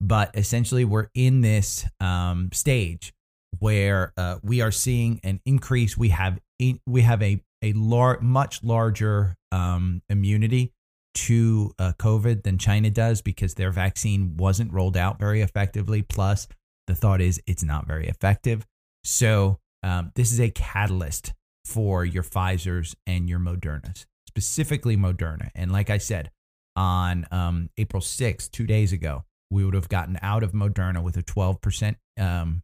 But 0.02 0.32
essentially, 0.36 0.86
we're 0.86 1.08
in 1.16 1.42
this 1.42 1.86
um, 2.00 2.50
stage 2.54 3.14
where 3.60 4.14
uh, 4.18 4.38
we 4.44 4.62
are 4.62 4.72
seeing 4.72 5.20
an 5.24 5.40
increase. 5.46 5.98
We 5.98 6.10
have 6.10 6.40
in, 6.60 6.80
we 6.86 7.02
have 7.02 7.22
a 7.24 7.42
a 7.62 7.74
lar- 7.74 8.20
much 8.22 8.64
larger 8.64 9.36
um, 9.52 10.02
immunity 10.10 10.72
to 11.16 11.74
uh, 11.80 11.94
COVID 11.98 12.44
than 12.44 12.58
China 12.58 12.90
does 12.90 13.22
because 13.22 13.56
their 13.56 13.72
vaccine 13.72 14.36
wasn't 14.38 14.72
rolled 14.72 14.98
out 14.98 15.18
very 15.18 15.42
effectively. 15.42 16.02
Plus, 16.02 16.48
the 16.88 16.96
thought 16.96 17.22
is 17.22 17.42
it's 17.48 17.64
not 17.64 17.88
very 17.88 18.08
effective. 18.08 18.66
So 19.04 19.60
um, 19.86 20.12
this 20.16 20.32
is 20.32 20.40
a 20.42 20.50
catalyst 20.50 21.34
for 21.64 22.04
your 22.04 22.24
Pfizer's 22.24 22.96
and 23.06 23.30
your 23.30 23.40
Modernas, 23.40 24.06
specifically 24.28 24.98
Moderna. 24.98 25.52
And 25.54 25.72
like 25.72 25.92
I 25.92 26.00
said, 26.00 26.32
on 26.76 27.28
um, 27.32 27.70
April 27.78 28.02
6th, 28.02 28.50
two 28.50 28.66
days 28.66 28.92
ago, 28.92 29.24
we 29.52 29.64
would 29.64 29.76
have 29.76 29.88
gotten 29.88 30.18
out 30.24 30.42
of 30.42 30.54
Moderna 30.54 31.04
with 31.04 31.18
a 31.18 31.24
12% 31.24 31.96
um, 32.20 32.64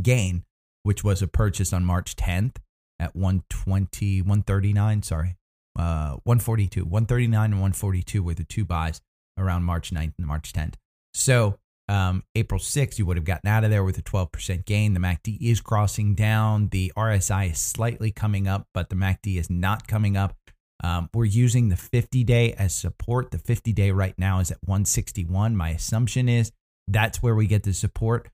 gain, 0.00 0.44
which 0.82 1.04
was 1.04 1.20
a 1.20 1.28
purchase 1.28 1.74
on 1.74 1.84
March 1.84 2.16
10th 2.16 2.56
at 2.98 3.14
120, 3.14 4.22
139, 4.22 5.02
sorry, 5.02 5.36
uh, 5.78 6.16
142, 6.24 6.84
139 6.84 7.44
and 7.44 7.54
142 7.54 8.22
were 8.22 8.34
the 8.34 8.44
two 8.44 8.64
buys 8.64 9.02
around 9.38 9.64
March 9.64 9.92
9th 9.92 10.14
and 10.18 10.26
March 10.26 10.54
10th. 10.54 10.74
So 11.12 11.58
um, 11.90 12.22
April 12.36 12.60
6th, 12.60 12.98
you 12.98 13.06
would 13.06 13.16
have 13.16 13.24
gotten 13.24 13.48
out 13.48 13.64
of 13.64 13.70
there 13.70 13.82
with 13.82 13.98
a 13.98 14.02
12% 14.02 14.64
gain. 14.64 14.94
The 14.94 15.00
MACD 15.00 15.38
is 15.40 15.60
crossing 15.60 16.14
down. 16.14 16.68
The 16.68 16.92
RSI 16.96 17.50
is 17.50 17.58
slightly 17.58 18.12
coming 18.12 18.46
up, 18.46 18.68
but 18.72 18.90
the 18.90 18.94
MACD 18.94 19.36
is 19.38 19.50
not 19.50 19.88
coming 19.88 20.16
up. 20.16 20.36
Um, 20.84 21.10
we're 21.12 21.24
using 21.24 21.68
the 21.68 21.76
50 21.76 22.22
day 22.22 22.52
as 22.52 22.74
support. 22.74 23.32
The 23.32 23.38
50 23.38 23.72
day 23.72 23.90
right 23.90 24.14
now 24.16 24.38
is 24.38 24.52
at 24.52 24.58
161. 24.64 25.56
My 25.56 25.70
assumption 25.70 26.28
is 26.28 26.52
that's 26.86 27.22
where 27.22 27.34
we 27.34 27.48
get 27.48 27.64
the 27.64 27.74
support. 27.74 28.28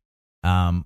Um, 0.44 0.84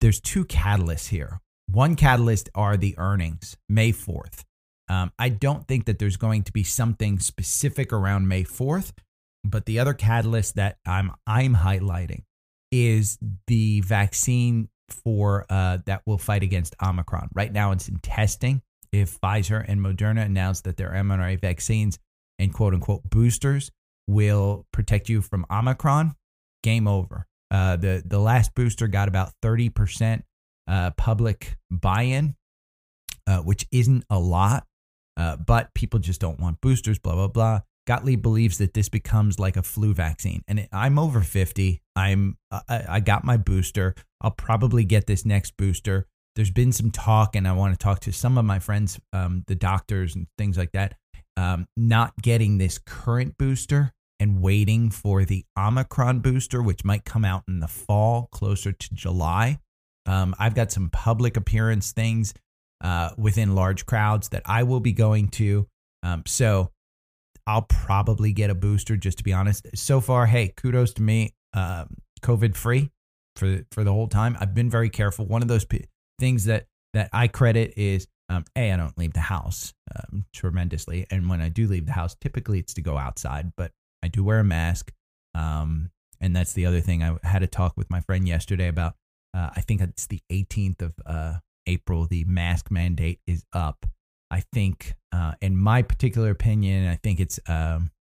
there's 0.00 0.20
two 0.20 0.44
catalysts 0.44 1.08
here. 1.08 1.40
One 1.66 1.96
catalyst 1.96 2.48
are 2.54 2.76
the 2.76 2.94
earnings, 2.96 3.56
May 3.68 3.90
4th. 3.90 4.44
Um, 4.88 5.10
I 5.18 5.30
don't 5.30 5.66
think 5.66 5.86
that 5.86 5.98
there's 5.98 6.16
going 6.16 6.44
to 6.44 6.52
be 6.52 6.62
something 6.62 7.18
specific 7.18 7.92
around 7.92 8.28
May 8.28 8.44
4th, 8.44 8.92
but 9.44 9.66
the 9.66 9.78
other 9.78 9.94
catalyst 9.94 10.56
that 10.56 10.78
I'm 10.86 11.12
I'm 11.26 11.54
highlighting 11.54 12.24
is 12.72 13.18
the 13.46 13.80
vaccine 13.82 14.68
for 14.88 15.46
uh, 15.48 15.78
that 15.86 16.02
will 16.06 16.18
fight 16.18 16.42
against 16.42 16.74
Omicron. 16.82 17.28
Right 17.34 17.52
now, 17.52 17.72
it's 17.72 17.88
in 17.88 17.98
testing. 17.98 18.62
If 18.92 19.20
Pfizer 19.20 19.64
and 19.66 19.80
Moderna 19.80 20.24
announce 20.24 20.60
that 20.62 20.76
their 20.76 20.90
mRNA 20.90 21.40
vaccines 21.40 21.98
and 22.38 22.52
quote 22.52 22.74
unquote 22.74 23.08
boosters 23.08 23.70
will 24.06 24.66
protect 24.72 25.08
you 25.08 25.20
from 25.20 25.46
Omicron, 25.50 26.14
game 26.62 26.86
over. 26.88 27.26
Uh, 27.50 27.76
the 27.76 28.02
the 28.04 28.18
last 28.18 28.54
booster 28.54 28.88
got 28.88 29.08
about 29.08 29.32
thirty 29.42 29.68
percent 29.68 30.24
uh, 30.66 30.90
public 30.92 31.56
buy-in, 31.70 32.34
uh, 33.26 33.38
which 33.38 33.66
isn't 33.70 34.04
a 34.10 34.18
lot, 34.18 34.66
uh, 35.16 35.36
but 35.36 35.72
people 35.74 36.00
just 36.00 36.20
don't 36.20 36.40
want 36.40 36.60
boosters. 36.60 36.98
Blah 36.98 37.14
blah 37.14 37.28
blah. 37.28 37.60
Gottlieb 37.86 38.22
believes 38.22 38.58
that 38.58 38.74
this 38.74 38.88
becomes 38.88 39.38
like 39.38 39.56
a 39.56 39.62
flu 39.62 39.94
vaccine, 39.94 40.42
and 40.48 40.68
I'm 40.72 40.98
over 40.98 41.20
fifty. 41.20 41.82
I'm 41.94 42.36
I, 42.50 42.84
I 42.88 43.00
got 43.00 43.24
my 43.24 43.36
booster. 43.36 43.94
I'll 44.20 44.30
probably 44.30 44.84
get 44.84 45.06
this 45.06 45.24
next 45.24 45.56
booster. 45.56 46.06
There's 46.34 46.50
been 46.50 46.72
some 46.72 46.90
talk, 46.90 47.36
and 47.36 47.46
I 47.46 47.52
want 47.52 47.74
to 47.74 47.78
talk 47.78 48.00
to 48.00 48.12
some 48.12 48.38
of 48.38 48.44
my 48.44 48.58
friends, 48.58 48.98
um, 49.12 49.44
the 49.46 49.54
doctors 49.54 50.16
and 50.16 50.26
things 50.36 50.58
like 50.58 50.72
that. 50.72 50.94
Um, 51.36 51.66
not 51.76 52.16
getting 52.20 52.58
this 52.58 52.78
current 52.78 53.36
booster 53.38 53.92
and 54.20 54.40
waiting 54.40 54.90
for 54.90 55.24
the 55.24 55.44
Omicron 55.58 56.20
booster, 56.20 56.62
which 56.62 56.84
might 56.84 57.04
come 57.04 57.24
out 57.24 57.42
in 57.48 57.60
the 57.60 57.68
fall, 57.68 58.28
closer 58.32 58.72
to 58.72 58.94
July. 58.94 59.58
Um, 60.06 60.34
I've 60.38 60.54
got 60.54 60.72
some 60.72 60.90
public 60.90 61.36
appearance 61.36 61.92
things 61.92 62.34
uh, 62.80 63.10
within 63.16 63.54
large 63.54 63.86
crowds 63.86 64.28
that 64.30 64.42
I 64.44 64.62
will 64.62 64.80
be 64.80 64.92
going 64.92 65.28
to. 65.28 65.66
Um, 66.02 66.22
so 66.26 66.70
I'll 67.46 67.62
probably 67.62 68.32
get 68.32 68.50
a 68.50 68.54
booster, 68.54 68.96
just 68.96 69.18
to 69.18 69.24
be 69.24 69.32
honest. 69.32 69.66
So 69.74 70.00
far, 70.00 70.26
hey, 70.26 70.52
kudos 70.56 70.94
to 70.94 71.02
me, 71.02 71.34
um, 71.52 71.88
COVID 72.22 72.56
free 72.56 72.90
for 73.36 73.64
for 73.70 73.84
the 73.84 73.92
whole 73.92 74.08
time. 74.08 74.36
I've 74.40 74.54
been 74.54 74.70
very 74.70 74.90
careful. 74.90 75.26
One 75.26 75.42
of 75.42 75.48
those 75.48 75.64
p- 75.64 75.84
things 76.18 76.46
that 76.46 76.66
that 76.94 77.10
I 77.12 77.28
credit 77.28 77.74
is 77.76 78.06
um, 78.28 78.44
a 78.56 78.72
I 78.72 78.76
don't 78.76 78.96
leave 78.96 79.12
the 79.12 79.20
house 79.20 79.74
um, 79.94 80.24
tremendously, 80.32 81.06
and 81.10 81.28
when 81.28 81.40
I 81.40 81.48
do 81.48 81.66
leave 81.66 81.86
the 81.86 81.92
house, 81.92 82.16
typically 82.20 82.58
it's 82.58 82.74
to 82.74 82.82
go 82.82 82.96
outside, 82.96 83.52
but 83.56 83.72
I 84.02 84.08
do 84.08 84.24
wear 84.24 84.40
a 84.40 84.44
mask. 84.44 84.92
Um, 85.34 85.90
and 86.20 86.34
that's 86.34 86.54
the 86.54 86.64
other 86.66 86.80
thing. 86.80 87.02
I 87.02 87.18
had 87.22 87.42
a 87.42 87.46
talk 87.46 87.74
with 87.76 87.90
my 87.90 88.00
friend 88.00 88.26
yesterday 88.26 88.68
about. 88.68 88.94
Uh, 89.34 89.50
I 89.56 89.62
think 89.62 89.80
it's 89.80 90.06
the 90.06 90.20
18th 90.30 90.80
of 90.80 90.92
uh, 91.04 91.34
April. 91.66 92.06
The 92.06 92.24
mask 92.24 92.70
mandate 92.70 93.18
is 93.26 93.44
up. 93.52 93.84
I 94.34 94.42
think, 94.52 94.96
uh, 95.12 95.34
in 95.40 95.56
my 95.56 95.82
particular 95.82 96.30
opinion, 96.30 96.88
I 96.88 96.96
think 96.96 97.20
it's 97.20 97.38
um, 97.46 97.92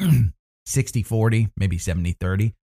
60 0.66 1.02
40, 1.04 1.48
maybe 1.56 1.78
70 1.78 2.16
30. 2.20 2.54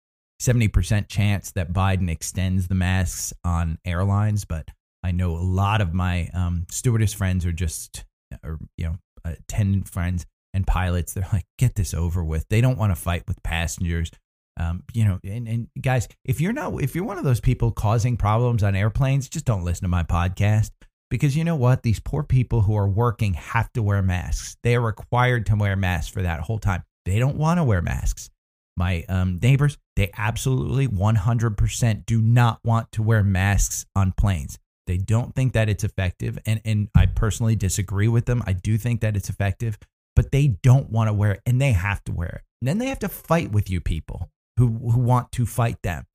70% 0.42 1.06
chance 1.06 1.52
that 1.52 1.72
Biden 1.72 2.10
extends 2.10 2.66
the 2.66 2.74
masks 2.74 3.32
on 3.44 3.78
airlines, 3.84 4.44
but 4.44 4.68
I 5.04 5.12
know 5.12 5.36
a 5.36 5.38
lot 5.38 5.80
of 5.80 5.94
my 5.94 6.28
um, 6.34 6.66
stewardess 6.68 7.14
friends 7.14 7.46
are 7.46 7.52
just, 7.52 8.04
or, 8.42 8.58
you 8.76 8.86
know, 8.86 8.96
attendant 9.24 9.88
friends 9.88 10.26
and 10.52 10.66
pilots. 10.66 11.12
They're 11.12 11.28
like, 11.32 11.46
get 11.56 11.76
this 11.76 11.94
over 11.94 12.24
with. 12.24 12.48
They 12.48 12.60
don't 12.60 12.76
want 12.76 12.90
to 12.90 13.00
fight 13.00 13.22
with 13.28 13.40
passengers. 13.44 14.10
Um, 14.58 14.82
you 14.92 15.04
know, 15.04 15.20
and, 15.22 15.46
and 15.46 15.68
guys, 15.80 16.08
if 16.24 16.40
you're 16.40 16.52
not, 16.52 16.82
if 16.82 16.96
you're 16.96 17.04
one 17.04 17.18
of 17.18 17.24
those 17.24 17.40
people 17.40 17.70
causing 17.70 18.16
problems 18.16 18.64
on 18.64 18.74
airplanes, 18.74 19.28
just 19.28 19.44
don't 19.44 19.62
listen 19.62 19.84
to 19.84 19.88
my 19.88 20.02
podcast 20.02 20.70
because 21.14 21.36
you 21.36 21.44
know 21.44 21.54
what? 21.54 21.84
These 21.84 22.00
poor 22.00 22.24
people 22.24 22.62
who 22.62 22.76
are 22.76 22.88
working 22.88 23.34
have 23.34 23.72
to 23.74 23.84
wear 23.84 24.02
masks. 24.02 24.56
They 24.64 24.74
are 24.74 24.80
required 24.80 25.46
to 25.46 25.54
wear 25.54 25.76
masks 25.76 26.12
for 26.12 26.22
that 26.22 26.40
whole 26.40 26.58
time. 26.58 26.82
They 27.04 27.20
don't 27.20 27.36
want 27.36 27.58
to 27.58 27.64
wear 27.64 27.80
masks. 27.80 28.30
My 28.76 29.04
um, 29.08 29.38
neighbors, 29.40 29.78
they 29.94 30.10
absolutely 30.18 30.88
100% 30.88 32.04
do 32.04 32.20
not 32.20 32.58
want 32.64 32.90
to 32.90 33.02
wear 33.04 33.22
masks 33.22 33.86
on 33.94 34.10
planes. 34.10 34.58
They 34.88 34.96
don't 34.96 35.32
think 35.36 35.52
that 35.52 35.68
it's 35.68 35.84
effective. 35.84 36.36
And, 36.46 36.60
and 36.64 36.88
I 36.96 37.06
personally 37.06 37.54
disagree 37.54 38.08
with 38.08 38.26
them. 38.26 38.42
I 38.44 38.52
do 38.52 38.76
think 38.76 39.00
that 39.02 39.16
it's 39.16 39.30
effective, 39.30 39.78
but 40.16 40.32
they 40.32 40.48
don't 40.48 40.90
want 40.90 41.06
to 41.06 41.14
wear 41.14 41.34
it 41.34 41.42
and 41.46 41.62
they 41.62 41.70
have 41.70 42.02
to 42.06 42.12
wear 42.12 42.28
it. 42.28 42.42
And 42.60 42.66
then 42.66 42.78
they 42.78 42.86
have 42.86 42.98
to 42.98 43.08
fight 43.08 43.52
with 43.52 43.70
you 43.70 43.80
people 43.80 44.30
who, 44.56 44.66
who 44.66 44.98
want 44.98 45.30
to 45.30 45.46
fight 45.46 45.80
them 45.84 46.06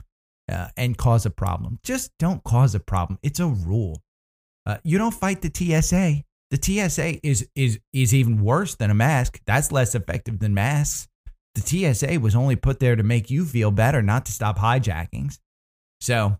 uh, 0.51 0.67
and 0.75 0.97
cause 0.97 1.25
a 1.25 1.29
problem. 1.29 1.79
Just 1.83 2.11
don't 2.19 2.43
cause 2.43 2.75
a 2.75 2.81
problem. 2.81 3.17
It's 3.23 3.39
a 3.39 3.47
rule. 3.47 4.01
Uh, 4.65 4.77
you 4.83 4.97
don't 4.97 5.13
fight 5.13 5.41
the 5.41 5.51
TSA. 5.53 6.23
The 6.51 6.89
TSA 6.89 7.25
is 7.25 7.47
is 7.55 7.79
is 7.93 8.13
even 8.13 8.41
worse 8.41 8.75
than 8.75 8.89
a 8.89 8.95
mask. 8.95 9.39
That's 9.45 9.71
less 9.71 9.93
effective 9.93 10.39
than 10.39 10.53
masks. 10.53 11.07
The 11.55 11.93
TSA 11.93 12.19
was 12.19 12.35
only 12.35 12.55
put 12.55 12.79
there 12.79 12.95
to 12.95 13.03
make 13.03 13.29
you 13.29 13.45
feel 13.45 13.71
better, 13.71 14.01
not 14.01 14.25
to 14.25 14.31
stop 14.31 14.57
hijackings. 14.57 15.39
So, 16.01 16.37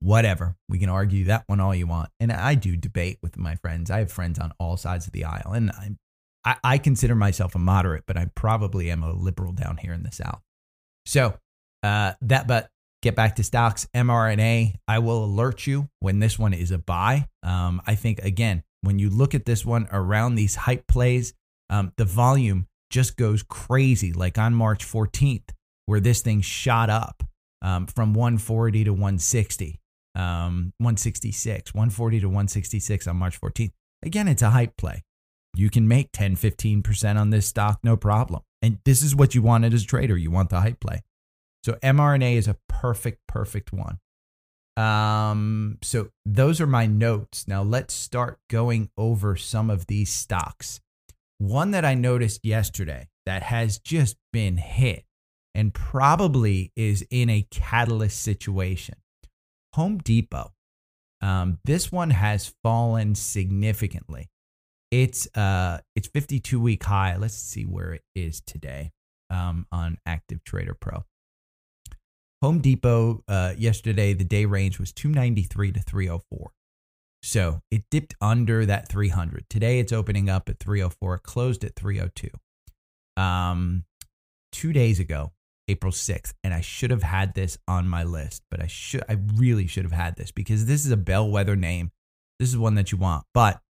whatever. 0.00 0.56
We 0.68 0.78
can 0.78 0.88
argue 0.88 1.24
that 1.26 1.44
one 1.46 1.60
all 1.60 1.74
you 1.74 1.86
want. 1.86 2.10
And 2.20 2.32
I 2.32 2.54
do 2.54 2.76
debate 2.76 3.18
with 3.22 3.38
my 3.38 3.56
friends. 3.56 3.90
I 3.90 4.00
have 4.00 4.12
friends 4.12 4.38
on 4.38 4.52
all 4.58 4.76
sides 4.76 5.06
of 5.06 5.12
the 5.12 5.24
aisle, 5.24 5.52
and 5.52 5.70
I 5.70 5.96
I 6.62 6.78
consider 6.78 7.14
myself 7.14 7.54
a 7.54 7.58
moderate, 7.58 8.04
but 8.06 8.16
I 8.16 8.26
probably 8.34 8.90
am 8.90 9.02
a 9.02 9.12
liberal 9.12 9.52
down 9.52 9.78
here 9.78 9.94
in 9.94 10.02
the 10.02 10.12
South. 10.12 10.42
So 11.06 11.38
uh, 11.82 12.12
that, 12.22 12.46
but 12.46 12.70
get 13.04 13.14
back 13.14 13.36
to 13.36 13.44
stocks, 13.44 13.86
mRNA. 13.94 14.74
I 14.88 14.98
will 14.98 15.24
alert 15.24 15.66
you 15.66 15.90
when 16.00 16.20
this 16.20 16.38
one 16.38 16.54
is 16.54 16.70
a 16.70 16.78
buy. 16.78 17.28
Um, 17.42 17.82
I 17.86 17.94
think, 17.94 18.18
again, 18.20 18.64
when 18.80 18.98
you 18.98 19.10
look 19.10 19.34
at 19.34 19.44
this 19.44 19.64
one 19.64 19.86
around 19.92 20.34
these 20.34 20.56
hype 20.56 20.86
plays, 20.88 21.34
um, 21.68 21.92
the 21.98 22.06
volume 22.06 22.66
just 22.90 23.16
goes 23.16 23.42
crazy, 23.42 24.12
like 24.14 24.38
on 24.38 24.54
March 24.54 24.86
14th, 24.86 25.50
where 25.84 26.00
this 26.00 26.22
thing 26.22 26.40
shot 26.40 26.88
up 26.88 27.22
um, 27.60 27.86
from 27.86 28.14
140 28.14 28.84
to 28.84 28.90
160, 28.90 29.80
um, 30.14 30.72
166, 30.78 31.74
140 31.74 32.20
to 32.20 32.26
166 32.26 33.06
on 33.06 33.16
March 33.16 33.38
14th. 33.38 33.72
Again, 34.02 34.28
it's 34.28 34.42
a 34.42 34.50
hype 34.50 34.76
play. 34.78 35.02
You 35.54 35.68
can 35.68 35.86
make 35.86 36.08
10, 36.12 36.36
15% 36.36 37.16
on 37.16 37.30
this 37.30 37.46
stock, 37.46 37.80
no 37.82 37.98
problem. 37.98 38.40
And 38.62 38.78
this 38.84 39.02
is 39.02 39.14
what 39.14 39.34
you 39.34 39.42
wanted 39.42 39.74
as 39.74 39.84
a 39.84 39.86
trader. 39.86 40.16
You 40.16 40.30
want 40.30 40.48
the 40.48 40.60
hype 40.60 40.80
play. 40.80 41.02
So 41.64 41.72
mRNA 41.82 42.34
is 42.34 42.46
a 42.46 42.58
perfect, 42.68 43.20
perfect 43.26 43.72
one. 43.72 43.98
Um, 44.76 45.78
so 45.82 46.10
those 46.26 46.60
are 46.60 46.66
my 46.66 46.84
notes. 46.86 47.48
Now 47.48 47.62
let's 47.62 47.94
start 47.94 48.38
going 48.50 48.90
over 48.98 49.34
some 49.34 49.70
of 49.70 49.86
these 49.86 50.12
stocks. 50.12 50.80
One 51.38 51.70
that 51.70 51.84
I 51.84 51.94
noticed 51.94 52.44
yesterday 52.44 53.08
that 53.24 53.44
has 53.44 53.78
just 53.78 54.16
been 54.30 54.58
hit 54.58 55.04
and 55.54 55.72
probably 55.72 56.70
is 56.76 57.06
in 57.10 57.30
a 57.30 57.46
catalyst 57.50 58.20
situation. 58.20 58.96
Home 59.72 59.98
Depot. 59.98 60.52
Um, 61.22 61.60
this 61.64 61.90
one 61.90 62.10
has 62.10 62.52
fallen 62.62 63.14
significantly. 63.14 64.28
It's 64.90 65.26
uh 65.34 65.78
it's 65.96 66.08
52 66.08 66.60
week 66.60 66.84
high. 66.84 67.16
Let's 67.16 67.34
see 67.34 67.64
where 67.64 67.94
it 67.94 68.02
is 68.14 68.42
today 68.42 68.92
um, 69.30 69.66
on 69.72 69.96
Active 70.06 70.44
Trader 70.44 70.76
Pro. 70.78 71.04
Home 72.44 72.58
Depot 72.58 73.24
uh, 73.26 73.54
yesterday, 73.56 74.12
the 74.12 74.22
day 74.22 74.44
range 74.44 74.78
was 74.78 74.92
293 74.92 75.72
to 75.72 75.80
304. 75.80 76.52
So 77.22 77.60
it 77.70 77.84
dipped 77.90 78.14
under 78.20 78.66
that 78.66 78.86
300. 78.86 79.46
Today 79.48 79.78
it's 79.78 79.94
opening 79.94 80.28
up 80.28 80.50
at 80.50 80.58
304. 80.58 81.14
It 81.14 81.22
closed 81.22 81.64
at 81.64 81.74
302. 81.74 82.28
Um, 83.16 83.84
two 84.52 84.74
days 84.74 85.00
ago, 85.00 85.32
April 85.68 85.90
6th, 85.90 86.34
and 86.44 86.52
I 86.52 86.60
should 86.60 86.90
have 86.90 87.02
had 87.02 87.32
this 87.32 87.56
on 87.66 87.88
my 87.88 88.04
list, 88.04 88.42
but 88.50 88.62
I 88.62 88.66
should 88.66 89.04
I 89.08 89.16
really 89.36 89.66
should 89.66 89.84
have 89.84 89.92
had 89.92 90.16
this 90.16 90.30
because 90.30 90.66
this 90.66 90.84
is 90.84 90.92
a 90.92 90.98
bellwether 90.98 91.56
name. 91.56 91.92
This 92.38 92.50
is 92.50 92.58
one 92.58 92.74
that 92.74 92.92
you 92.92 92.98
want. 92.98 93.24
But 93.32 93.62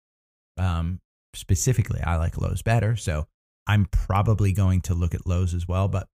um, 0.57 0.99
specifically, 1.35 2.01
I 2.01 2.17
like 2.17 2.41
Lowe's 2.41 2.63
better. 2.63 2.97
So 2.97 3.27
I'm 3.67 3.85
probably 3.85 4.55
going 4.55 4.81
to 4.83 4.95
look 4.95 5.15
at 5.15 5.27
Lowe's 5.27 5.53
as 5.53 5.69
well. 5.69 5.89
But 5.89 6.09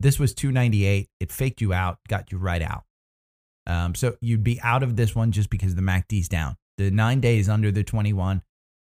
this 0.00 0.18
was 0.18 0.34
298. 0.34 1.08
It 1.20 1.30
faked 1.30 1.60
you 1.60 1.72
out, 1.72 1.98
got 2.08 2.32
you 2.32 2.38
right 2.38 2.62
out. 2.62 2.84
Um, 3.66 3.94
so 3.94 4.16
you'd 4.20 4.42
be 4.42 4.60
out 4.62 4.82
of 4.82 4.96
this 4.96 5.14
one 5.14 5.30
just 5.30 5.50
because 5.50 5.74
the 5.74 5.82
MACD's 5.82 6.28
down. 6.28 6.56
The 6.78 6.90
nine 6.90 7.20
days 7.20 7.48
under 7.48 7.70
the 7.70 7.84
21. 7.84 8.42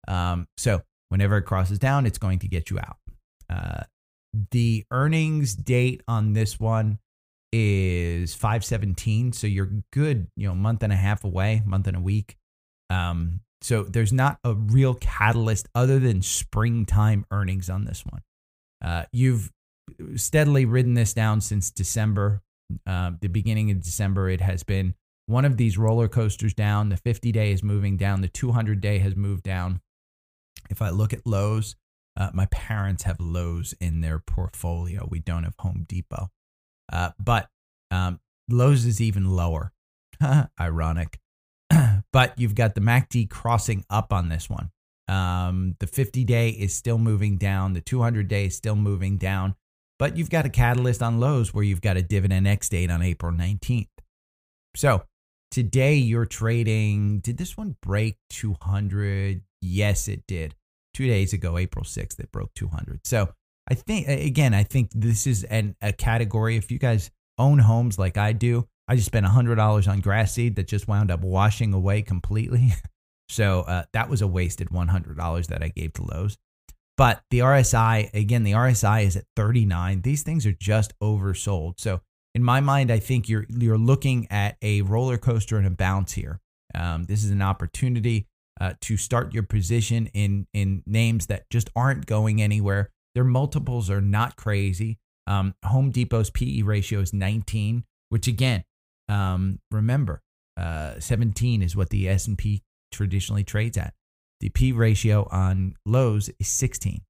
Um, 0.08 0.48
so 0.58 0.82
whenever 1.10 1.38
it 1.38 1.44
crosses 1.44 1.77
down, 1.77 2.06
it's 2.06 2.18
going 2.18 2.39
to 2.39 2.48
get 2.48 2.70
you 2.70 2.80
out. 2.80 2.98
Uh, 3.50 3.84
the 4.51 4.86
earnings 4.91 5.53
date 5.53 6.01
on 6.08 6.34
this 6.34 6.60
one 6.60 7.00
is 7.51 8.34
517. 8.34 9.34
So 9.34 9.46
you're 9.46 9.70
good, 9.91 10.27
you 10.38 10.48
know, 10.48 10.56
month 10.56 10.84
and 10.84 10.94
a 10.94 10.96
half 10.96 11.25
away, 11.25 11.62
month 11.65 11.88
and 11.88 11.98
a 11.98 12.01
week. 12.01 12.38
Um, 12.89 13.41
so 13.62 13.84
there's 13.84 14.13
not 14.13 14.39
a 14.44 14.53
real 14.53 14.96
catalyst 14.96 15.68
other 15.75 16.00
than 16.00 16.22
springtime 16.22 17.25
earnings 17.30 17.70
on 17.70 17.86
this 17.86 18.03
one. 18.06 18.22
Uh, 18.84 19.03
you've 19.12 19.51
steadily 20.15 20.65
ridden 20.65 20.93
this 20.93 21.13
down 21.13 21.41
since 21.41 21.72
December, 21.72 22.41
uh, 22.86 23.12
the 23.20 23.27
beginning 23.27 23.72
of 23.72 23.81
December. 23.81 24.29
It 24.29 24.41
has 24.41 24.63
been 24.63 24.96
one 25.25 25.46
of 25.46 25.58
these 25.58 25.77
roller 25.77 26.08
coasters 26.08 26.53
down. 26.53 26.89
The 26.89 26.98
50 26.98 27.31
day 27.31 27.51
is 27.51 27.63
moving 27.63 27.98
down, 27.98 28.22
the 28.22 28.27
200 28.27 28.81
day 28.81 29.00
has 29.00 29.15
moved 29.15 29.43
down. 29.43 29.81
If 30.70 30.81
I 30.81 30.89
look 30.89 31.13
at 31.13 31.25
Lowe's, 31.25 31.75
uh, 32.17 32.29
my 32.34 32.46
parents 32.48 33.03
have 33.03 33.20
Lowe's 33.20 33.74
in 33.79 34.01
their 34.01 34.20
portfolio. 34.20 35.08
We 35.10 35.20
don't 35.20 35.43
have 35.43 35.55
Home 35.60 35.86
Depot. 35.88 36.29
Uh, 36.91 37.12
but 37.20 37.50
um, 37.89 38.20
Lowe's 38.50 38.86
is 38.86 39.01
even 39.01 39.31
lower. 39.31 39.72
Ironic. 40.60 41.20
but 42.13 42.38
you've 42.38 42.55
got 42.55 42.75
the 42.75 42.81
MACD 42.81 43.29
crossing 43.29 43.86
up 43.89 44.12
on 44.12 44.29
this 44.29 44.50
one. 44.50 44.72
Um, 45.08 45.75
the 45.79 45.88
50 45.88 46.24
day 46.25 46.50
is 46.50 46.74
still 46.74 46.98
moving 46.98 47.38
down. 47.38 47.74
The 47.74 47.81
200 47.81 48.27
day 48.27 48.46
is 48.46 48.55
still 48.55 48.75
moving 48.75 49.17
down. 49.17 49.55
But 50.01 50.17
you've 50.17 50.31
got 50.31 50.48
a 50.48 50.50
catalyst 50.50 51.03
on 51.03 51.20
Lowe's 51.20 51.53
where 51.53 51.63
you've 51.63 51.79
got 51.79 51.96
a 51.96 52.01
dividend 52.01 52.48
X 52.48 52.70
date 52.70 52.89
on 52.89 53.03
April 53.03 53.31
19th. 53.31 53.86
So 54.75 55.03
today 55.51 55.93
you're 55.93 56.25
trading. 56.25 57.20
Did 57.20 57.38
this 57.38 57.55
one 57.55 57.75
break 57.84 58.17
200? 58.31 59.43
Yes, 59.62 60.08
it 60.08 60.24
did. 60.27 60.55
Two 60.96 61.05
days 61.05 61.34
ago, 61.34 61.55
April 61.55 61.86
6th, 61.86 62.20
it 62.20 62.31
broke 62.31 62.51
200. 62.55 63.01
So 63.05 63.29
I 63.70 63.75
think, 63.75 64.08
again, 64.08 64.55
I 64.55 64.63
think 64.63 64.89
this 64.96 65.27
is 65.27 65.43
an, 65.43 65.75
a 65.84 65.93
category. 65.93 66.58
If 66.58 66.72
you 66.72 66.79
guys 66.79 67.12
own 67.38 67.60
homes 67.60 68.00
like 68.00 68.17
I 68.17 68.34
do, 68.34 68.67
I 68.88 68.96
just 68.96 69.05
spent 69.05 69.27
$100 69.27 69.88
on 69.88 70.00
grass 70.00 70.34
seed 70.34 70.55
that 70.55 70.67
just 70.67 70.88
wound 70.88 71.12
up 71.12 71.22
washing 71.22 71.75
away 71.75 72.01
completely. 72.01 72.74
so 73.29 73.62
uh, 73.62 73.84
that 73.93 74.10
was 74.10 74.24
a 74.24 74.27
wasted 74.27 74.70
$100 74.70 75.46
that 75.46 75.62
I 75.62 75.67
gave 75.67 75.93
to 75.93 76.03
Lowe's. 76.05 76.39
But 77.01 77.24
the 77.31 77.39
RSI, 77.39 78.13
again, 78.13 78.43
the 78.43 78.51
RSI 78.51 79.05
is 79.05 79.15
at 79.15 79.25
39. 79.36 80.03
These 80.03 80.22
things 80.22 80.46
are 80.46 80.51
just 80.51 80.93
oversold. 81.00 81.79
So 81.79 82.01
in 82.36 82.43
my 82.43 82.60
mind, 82.60 82.91
I 82.91 83.00
think 83.00 83.27
you're 83.27 83.48
you're 83.50 83.75
looking 83.75 84.27
at 84.29 84.55
a 84.61 84.83
roller 84.83 85.18
coaster 85.18 85.57
and 85.57 85.66
a 85.66 85.72
bounce 85.72 86.11
here. 86.11 86.40
Um, 86.75 87.05
this 87.05 87.24
is 87.24 87.31
an 87.31 87.42
opportunity 87.42 88.27
uh, 88.59 88.74
to 88.81 88.98
start 88.98 89.33
your 89.33 89.42
position 89.42 90.11
in 90.14 90.46
in 90.53 90.83
names 90.85 91.25
that 91.25 91.50
just 91.50 91.72
aren't 91.75 92.05
going 92.05 92.40
anywhere. 92.40 92.92
Their 93.16 93.24
multiples 93.24 93.90
are 93.90 94.00
not 94.00 94.35
crazy. 94.35 95.00
Um, 95.25 95.55
Home 95.66 95.90
Depot's 95.90 96.29
PE 96.29 96.61
ratio 96.61 97.00
is 97.00 97.14
19, 97.14 97.83
which 98.09 98.27
again, 98.27 98.64
um, 99.09 99.57
remember, 99.72 100.22
uh, 100.55 101.00
17 101.00 101.64
is 101.64 101.75
what 101.75 101.90
the 101.90 102.07
S 102.07 102.27
and 102.27 102.37
P 102.37 102.61
traditionally 102.92 103.44
trades 103.44 103.75
at. 103.75 103.96
The 104.42 104.50
P 104.50 104.72
ratio 104.72 105.27
on 105.32 105.75
Lowe's 105.86 106.30
is 106.40 106.48
16. 106.48 107.01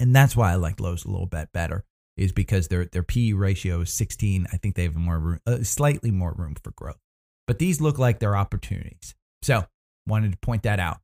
And 0.00 0.16
that's 0.16 0.34
why 0.34 0.52
I 0.52 0.54
like 0.56 0.80
Lowe's 0.80 1.04
a 1.04 1.10
little 1.10 1.26
bit 1.26 1.50
better 1.52 1.84
is 2.16 2.32
because 2.32 2.68
their 2.68 2.86
their 2.86 3.02
P 3.02 3.32
ratio 3.32 3.82
is 3.82 3.92
16. 3.92 4.46
I 4.52 4.56
think 4.56 4.74
they 4.74 4.84
have 4.84 4.96
more 4.96 5.18
room, 5.18 5.40
uh, 5.46 5.62
slightly 5.62 6.10
more 6.10 6.34
room 6.36 6.56
for 6.62 6.72
growth. 6.72 6.98
But 7.46 7.58
these 7.58 7.80
look 7.80 7.98
like 7.98 8.18
they're 8.18 8.36
opportunities. 8.36 9.14
So, 9.42 9.64
wanted 10.06 10.32
to 10.32 10.38
point 10.38 10.62
that 10.64 10.80
out. 10.80 10.98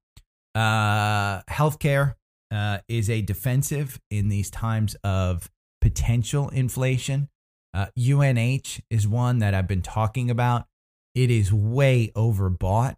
Uh, 0.55 1.43
healthcare 1.51 2.15
uh, 2.51 2.79
is 2.89 3.11
a 3.11 3.21
defensive 3.21 4.01
in 4.11 4.29
these 4.29 4.51
times 4.51 4.97
of 5.05 5.51
potential 5.81 6.49
inflation. 6.49 7.29
Uh, 7.75 7.87
UNH 7.99 8.81
is 8.91 9.07
one 9.07 9.41
that 9.41 9.53
I've 9.55 9.69
been 9.69 9.83
talking 9.83 10.31
about. 10.31 10.67
It 11.15 11.31
is 11.31 11.53
way 11.53 12.11
overbought. 12.17 12.97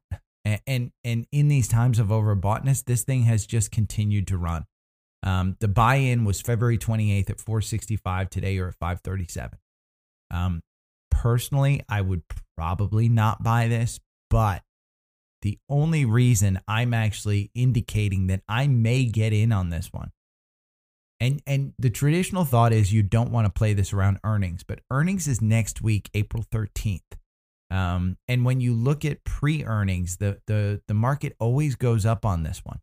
And, 0.66 0.92
and, 1.04 1.26
in 1.32 1.48
these 1.48 1.68
times 1.68 1.98
of 1.98 2.08
overboughtness, 2.08 2.82
this 2.82 3.02
thing 3.02 3.22
has 3.22 3.46
just 3.46 3.70
continued 3.70 4.26
to 4.28 4.38
run. 4.38 4.64
Um, 5.22 5.56
the 5.60 5.68
buy-in 5.68 6.24
was 6.24 6.40
February 6.40 6.78
28th 6.78 7.30
at 7.30 7.40
465. 7.40 8.30
Today 8.30 8.54
you're 8.54 8.68
at 8.68 8.74
537. 8.74 9.58
Um, 10.30 10.62
personally, 11.10 11.82
I 11.88 12.00
would 12.00 12.22
probably 12.56 13.08
not 13.08 13.42
buy 13.42 13.68
this, 13.68 13.98
but 14.30 14.62
the 15.42 15.58
only 15.68 16.04
reason 16.04 16.60
I'm 16.68 16.94
actually 16.94 17.50
indicating 17.54 18.26
that 18.28 18.42
I 18.48 18.66
may 18.66 19.04
get 19.04 19.32
in 19.32 19.52
on 19.52 19.70
this 19.70 19.92
one. 19.92 20.10
And 21.20 21.42
and 21.46 21.72
the 21.78 21.90
traditional 21.90 22.44
thought 22.44 22.72
is 22.72 22.92
you 22.92 23.02
don't 23.02 23.32
want 23.32 23.46
to 23.46 23.50
play 23.50 23.74
this 23.74 23.92
around 23.92 24.18
earnings, 24.22 24.62
but 24.62 24.80
earnings 24.90 25.26
is 25.26 25.42
next 25.42 25.82
week, 25.82 26.10
April 26.14 26.44
13th. 26.52 27.00
Um, 27.70 28.16
and 28.26 28.44
when 28.44 28.60
you 28.60 28.72
look 28.72 29.04
at 29.04 29.24
pre-earnings, 29.24 30.16
the 30.16 30.40
the 30.46 30.80
the 30.88 30.94
market 30.94 31.34
always 31.38 31.76
goes 31.76 32.06
up 32.06 32.24
on 32.24 32.42
this 32.42 32.62
one. 32.64 32.80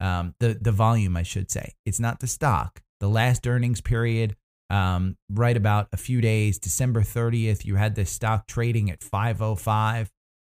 Um, 0.00 0.34
the 0.40 0.58
the 0.60 0.72
volume, 0.72 1.16
I 1.16 1.22
should 1.22 1.50
say, 1.50 1.74
it's 1.84 2.00
not 2.00 2.20
the 2.20 2.26
stock. 2.26 2.82
The 3.00 3.08
last 3.08 3.46
earnings 3.46 3.80
period, 3.80 4.36
um, 4.68 5.16
right 5.30 5.56
about 5.56 5.88
a 5.92 5.96
few 5.96 6.20
days, 6.20 6.58
December 6.58 7.02
30th, 7.02 7.64
you 7.64 7.76
had 7.76 7.94
this 7.94 8.10
stock 8.10 8.46
trading 8.46 8.90
at 8.90 9.02
505, 9.02 10.10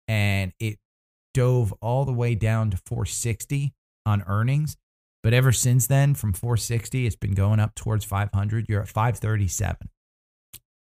and 0.07 0.51
it 0.59 0.79
dove 1.33 1.73
all 1.81 2.03
the 2.03 2.11
way 2.11 2.35
down 2.35 2.71
to 2.71 2.77
460 2.77 3.73
on 4.05 4.23
earnings. 4.27 4.75
But 5.23 5.33
ever 5.33 5.51
since 5.51 5.85
then, 5.87 6.15
from 6.15 6.33
460, 6.33 7.05
it's 7.05 7.15
been 7.15 7.35
going 7.35 7.59
up 7.59 7.75
towards 7.75 8.03
500. 8.03 8.65
You're 8.67 8.81
at 8.81 8.89
537. 8.89 9.89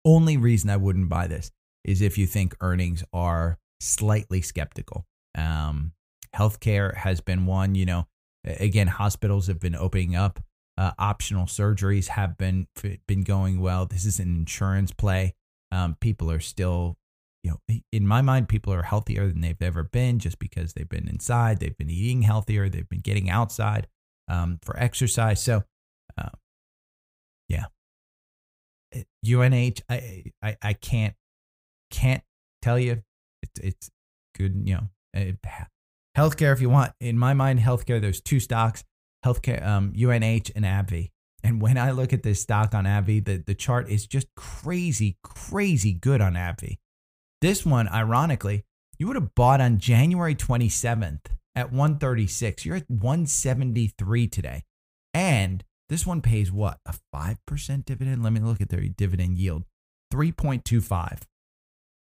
Only 0.04 0.36
reason 0.36 0.70
I 0.70 0.76
wouldn't 0.76 1.08
buy 1.08 1.26
this 1.26 1.50
is 1.84 2.02
if 2.02 2.18
you 2.18 2.26
think 2.26 2.54
earnings 2.60 3.04
are 3.12 3.58
slightly 3.80 4.42
skeptical. 4.42 5.06
Um, 5.36 5.92
healthcare 6.34 6.94
has 6.96 7.20
been 7.20 7.46
one, 7.46 7.74
you 7.74 7.86
know, 7.86 8.06
again, 8.44 8.86
hospitals 8.86 9.46
have 9.46 9.60
been 9.60 9.74
opening 9.74 10.16
up. 10.16 10.40
Uh, 10.78 10.92
optional 10.98 11.44
surgeries 11.44 12.08
have 12.08 12.38
been 12.38 12.66
been 13.06 13.22
going 13.22 13.60
well. 13.60 13.84
This 13.84 14.06
is 14.06 14.18
an 14.18 14.34
insurance 14.34 14.92
play. 14.92 15.34
Um, 15.72 15.96
people 16.00 16.30
are 16.30 16.40
still, 16.40 16.96
you 17.42 17.50
know, 17.50 17.80
in 17.92 18.06
my 18.06 18.22
mind, 18.22 18.48
people 18.48 18.72
are 18.72 18.82
healthier 18.82 19.28
than 19.28 19.40
they've 19.42 19.60
ever 19.60 19.84
been 19.84 20.18
just 20.18 20.38
because 20.38 20.72
they've 20.72 20.88
been 20.88 21.08
inside, 21.08 21.60
they've 21.60 21.76
been 21.76 21.90
eating 21.90 22.22
healthier, 22.22 22.68
they've 22.68 22.88
been 22.88 23.00
getting 23.00 23.28
outside 23.28 23.88
um, 24.28 24.58
for 24.62 24.78
exercise. 24.78 25.42
So, 25.42 25.64
uh, 26.16 26.30
yeah, 27.48 27.66
UNH, 29.26 29.82
I, 29.88 30.24
I 30.42 30.56
I 30.62 30.72
can't 30.72 31.14
can't 31.90 32.22
tell 32.62 32.78
you. 32.78 33.02
It's 33.42 33.60
it's 33.60 33.90
good, 34.36 34.62
you 34.64 34.74
know. 34.74 34.88
It, 35.14 35.38
healthcare, 36.16 36.52
if 36.52 36.60
you 36.60 36.70
want, 36.70 36.92
in 37.00 37.18
my 37.18 37.34
mind, 37.34 37.60
healthcare. 37.60 38.00
There's 38.00 38.20
two 38.20 38.40
stocks: 38.40 38.84
healthcare, 39.24 39.66
um, 39.66 39.92
UNH 39.96 40.50
and 40.54 40.64
AbbVie. 40.64 41.10
And 41.42 41.62
when 41.62 41.78
I 41.78 41.90
look 41.90 42.12
at 42.12 42.22
this 42.22 42.42
stock 42.42 42.74
on 42.74 42.84
AbbVie, 42.84 43.24
the 43.24 43.42
the 43.46 43.54
chart 43.54 43.88
is 43.88 44.06
just 44.06 44.26
crazy, 44.36 45.18
crazy 45.22 45.92
good 45.92 46.20
on 46.20 46.34
AbbVie. 46.34 46.78
This 47.40 47.64
one, 47.64 47.88
ironically, 47.88 48.64
you 48.98 49.06
would 49.06 49.16
have 49.16 49.34
bought 49.34 49.62
on 49.62 49.78
January 49.78 50.34
27th 50.34 51.20
at 51.54 51.72
136. 51.72 52.66
You're 52.66 52.76
at 52.76 52.90
173 52.90 54.28
today. 54.28 54.64
And 55.14 55.64
this 55.88 56.06
one 56.06 56.20
pays 56.20 56.52
what? 56.52 56.78
A 56.86 56.94
5% 57.14 57.84
dividend? 57.84 58.22
Let 58.22 58.32
me 58.32 58.40
look 58.40 58.60
at 58.60 58.68
their 58.68 58.82
dividend 58.82 59.38
yield 59.38 59.64
3.25. 60.12 61.22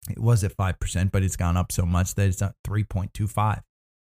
It 0.10 0.20
was 0.20 0.44
at 0.44 0.58
5%, 0.58 1.12
but 1.12 1.24
it's 1.24 1.36
gone 1.36 1.58
up 1.58 1.72
so 1.72 1.86
much 1.86 2.16
that 2.16 2.28
it's 2.28 2.42
at 2.42 2.56
3.25. 2.66 3.62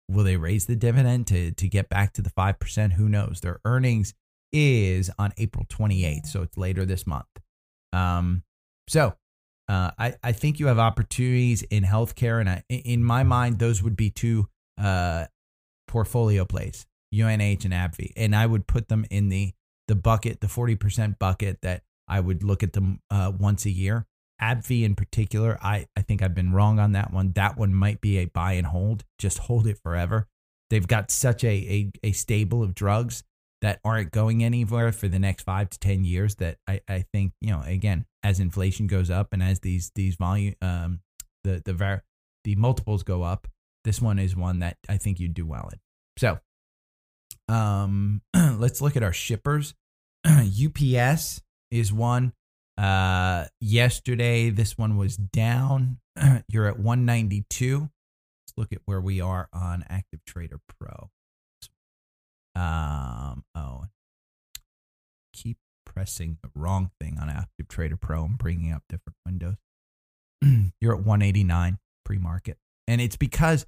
Will 0.09 0.23
they 0.23 0.37
raise 0.37 0.65
the 0.65 0.75
dividend 0.75 1.27
to 1.27 1.51
to 1.53 1.67
get 1.69 1.89
back 1.89 2.11
to 2.13 2.21
the 2.21 2.29
five 2.29 2.59
percent? 2.59 2.93
Who 2.93 3.07
knows? 3.07 3.39
Their 3.41 3.61
earnings 3.63 4.13
is 4.51 5.09
on 5.17 5.33
April 5.37 5.65
28th, 5.65 6.27
so 6.27 6.41
it's 6.41 6.57
later 6.57 6.85
this 6.85 7.07
month. 7.07 7.25
Um, 7.93 8.43
so 8.89 9.15
uh, 9.69 9.91
I 9.97 10.15
I 10.21 10.31
think 10.33 10.59
you 10.59 10.67
have 10.67 10.77
opportunities 10.77 11.63
in 11.63 11.83
healthcare, 11.83 12.41
and 12.41 12.49
I, 12.49 12.63
in 12.69 13.03
my 13.03 13.23
mind, 13.23 13.59
those 13.59 13.81
would 13.81 13.95
be 13.95 14.09
two 14.09 14.49
uh, 14.77 15.25
portfolio 15.87 16.43
plays, 16.43 16.85
UNH 17.13 17.63
and 17.63 17.73
AbbVie, 17.73 18.11
and 18.17 18.35
I 18.35 18.45
would 18.45 18.67
put 18.67 18.89
them 18.89 19.05
in 19.09 19.29
the 19.29 19.53
the 19.87 19.95
bucket, 19.95 20.39
the 20.41 20.47
40% 20.47 21.19
bucket 21.19 21.59
that 21.61 21.83
I 22.07 22.19
would 22.19 22.43
look 22.43 22.63
at 22.63 22.73
them 22.73 23.01
uh, 23.11 23.31
once 23.37 23.65
a 23.65 23.69
year. 23.69 24.05
AbbVie 24.43 24.83
in 24.83 24.95
particular, 24.95 25.57
I, 25.61 25.87
I 25.95 26.01
think 26.01 26.21
I've 26.21 26.35
been 26.35 26.51
wrong 26.51 26.79
on 26.79 26.91
that 26.91 27.13
one. 27.13 27.31
That 27.33 27.57
one 27.57 27.73
might 27.73 28.01
be 28.01 28.17
a 28.17 28.25
buy 28.25 28.53
and 28.53 28.67
hold. 28.67 29.05
Just 29.17 29.39
hold 29.39 29.67
it 29.67 29.79
forever. 29.81 30.27
They've 30.69 30.87
got 30.87 31.11
such 31.11 31.43
a, 31.43 31.47
a, 31.47 31.91
a 32.03 32.11
stable 32.11 32.61
of 32.61 32.75
drugs 32.75 33.23
that 33.61 33.79
aren't 33.85 34.11
going 34.11 34.43
anywhere 34.43 34.91
for 34.91 35.07
the 35.07 35.19
next 35.19 35.43
five 35.43 35.69
to 35.69 35.79
10 35.79 36.03
years 36.03 36.35
that 36.35 36.57
I, 36.67 36.81
I 36.89 37.05
think, 37.13 37.31
you 37.39 37.51
know, 37.51 37.63
again, 37.65 38.05
as 38.21 38.41
inflation 38.41 38.87
goes 38.87 39.09
up 39.09 39.29
and 39.31 39.41
as 39.41 39.61
these, 39.61 39.91
these 39.95 40.15
volume, 40.15 40.55
um, 40.61 40.99
the, 41.45 41.61
the, 41.63 41.73
var- 41.73 42.03
the 42.43 42.55
multiples 42.55 43.03
go 43.03 43.23
up, 43.23 43.47
this 43.85 44.01
one 44.01 44.19
is 44.19 44.35
one 44.35 44.59
that 44.59 44.77
I 44.89 44.97
think 44.97 45.19
you'd 45.19 45.33
do 45.33 45.45
well 45.45 45.69
in. 45.71 45.79
So 46.17 46.39
um, 47.47 48.21
let's 48.35 48.81
look 48.81 48.97
at 48.97 49.03
our 49.03 49.13
shippers. 49.13 49.75
UPS 50.25 51.41
is 51.71 51.93
one. 51.93 52.33
Uh, 52.77 53.45
yesterday, 53.59 54.49
this 54.49 54.77
one 54.77 54.97
was 54.97 55.17
down. 55.17 55.99
You're 56.47 56.67
at 56.67 56.79
192. 56.79 57.79
Let's 57.79 57.89
look 58.57 58.73
at 58.73 58.81
where 58.85 59.01
we 59.01 59.21
are 59.21 59.47
on 59.53 59.85
Active 59.89 60.21
Trader 60.25 60.59
Pro. 60.67 61.09
Um, 62.55 63.43
oh, 63.55 63.85
keep 65.33 65.57
pressing 65.85 66.37
the 66.41 66.49
wrong 66.55 66.91
thing 66.99 67.17
on 67.19 67.29
Active 67.29 67.67
Trader 67.67 67.97
Pro 67.97 68.25
and 68.25 68.37
bringing 68.37 68.71
up 68.71 68.83
different 68.89 69.17
windows. 69.25 69.55
You're 70.81 70.93
at 70.93 71.03
189 71.03 71.79
pre 72.05 72.17
market. 72.17 72.57
And 72.87 72.99
it's 73.01 73.15
because 73.15 73.65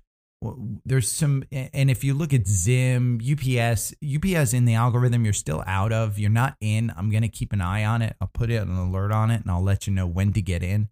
there's 0.85 1.09
some 1.09 1.43
and 1.51 1.89
if 1.89 2.03
you 2.03 2.13
look 2.13 2.33
at 2.33 2.47
zim 2.47 3.19
ups 3.21 3.93
ups 4.03 4.53
in 4.53 4.65
the 4.65 4.73
algorithm 4.73 5.23
you're 5.23 5.33
still 5.33 5.63
out 5.65 5.91
of 5.91 6.19
you're 6.19 6.29
not 6.29 6.55
in 6.61 6.91
i'm 6.97 7.09
going 7.09 7.21
to 7.21 7.29
keep 7.29 7.53
an 7.53 7.61
eye 7.61 7.83
on 7.83 8.01
it. 8.01 8.15
I'll 8.19 8.31
put 8.33 8.49
it 8.49 8.61
an 8.61 8.75
alert 8.75 9.11
on 9.11 9.31
it 9.31 9.41
and 9.41 9.51
i'll 9.51 9.63
let 9.63 9.87
you 9.87 9.93
know 9.93 10.07
when 10.07 10.33
to 10.33 10.41
get 10.41 10.63
in. 10.63 10.89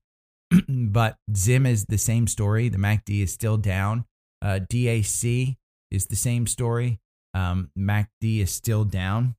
But 0.68 1.18
zim 1.36 1.66
is 1.66 1.86
the 1.86 1.98
same 1.98 2.28
story. 2.28 2.70
The 2.70 2.78
macd 2.78 3.24
is 3.24 3.34
still 3.34 3.58
down. 3.58 4.06
Uh, 4.42 4.60
dac 4.60 5.58
is 5.92 6.08
the 6.08 6.16
same 6.16 6.48
story. 6.48 7.00
Um, 7.34 7.72
macd 7.78 8.42
is 8.42 8.52
still 8.52 8.84
down. 8.84 9.36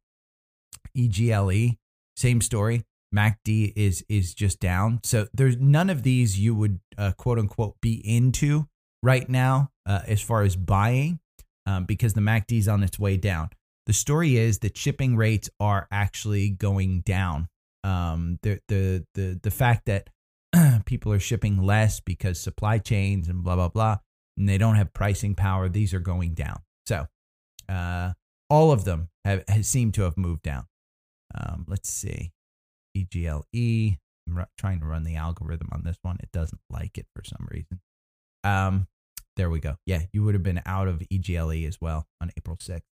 Egle 0.96 1.76
same 2.16 2.40
story. 2.40 2.84
Macd 3.14 3.72
is 3.76 4.04
is 4.08 4.34
just 4.34 4.60
down. 4.60 5.00
So 5.04 5.28
there's 5.32 5.56
none 5.56 5.90
of 5.90 6.02
these 6.02 6.38
you 6.38 6.54
would 6.54 6.80
uh, 6.98 7.12
quote 7.12 7.38
unquote 7.38 7.80
be 7.80 7.94
into 8.04 8.66
right 9.02 9.28
now 9.28 9.70
uh, 9.86 10.00
as 10.06 10.20
far 10.20 10.42
as 10.42 10.56
buying 10.56 11.18
um, 11.66 11.84
because 11.84 12.14
the 12.14 12.20
MACD 12.20 12.58
is 12.58 12.68
on 12.68 12.82
its 12.82 12.98
way 12.98 13.16
down. 13.16 13.50
The 13.86 13.92
story 13.92 14.36
is 14.36 14.60
that 14.60 14.76
shipping 14.76 15.16
rates 15.16 15.50
are 15.60 15.86
actually 15.90 16.50
going 16.50 17.00
down. 17.00 17.48
Um, 17.82 18.38
the 18.42 18.60
the 18.68 19.04
the 19.14 19.38
the 19.42 19.50
fact 19.50 19.86
that 19.86 20.08
people 20.86 21.12
are 21.12 21.18
shipping 21.18 21.62
less 21.62 22.00
because 22.00 22.40
supply 22.40 22.78
chains 22.78 23.28
and 23.28 23.44
blah 23.44 23.56
blah 23.56 23.68
blah, 23.68 23.98
and 24.38 24.48
they 24.48 24.56
don't 24.56 24.76
have 24.76 24.94
pricing 24.94 25.34
power. 25.34 25.68
These 25.68 25.92
are 25.92 26.00
going 26.00 26.32
down. 26.32 26.62
So, 26.86 27.06
uh, 27.68 28.12
all 28.48 28.72
of 28.72 28.84
them 28.84 29.08
have, 29.24 29.44
have 29.48 29.66
seemed 29.66 29.94
to 29.94 30.02
have 30.02 30.16
moved 30.16 30.42
down. 30.42 30.66
Um, 31.34 31.66
let's 31.68 31.90
see, 31.90 32.32
EGLE. 32.96 33.98
I'm 34.26 34.46
trying 34.56 34.80
to 34.80 34.86
run 34.86 35.04
the 35.04 35.16
algorithm 35.16 35.68
on 35.72 35.82
this 35.84 35.98
one. 36.00 36.16
It 36.22 36.30
doesn't 36.32 36.60
like 36.70 36.96
it 36.96 37.06
for 37.14 37.22
some 37.22 37.46
reason. 37.50 37.80
Um, 38.44 38.86
there 39.36 39.50
we 39.50 39.60
go. 39.60 39.76
Yeah, 39.86 40.02
you 40.12 40.22
would 40.24 40.34
have 40.34 40.42
been 40.42 40.62
out 40.64 40.88
of 40.88 41.02
EGLE 41.10 41.66
as 41.66 41.80
well 41.80 42.06
on 42.20 42.30
April 42.36 42.56
6th. 42.56 42.82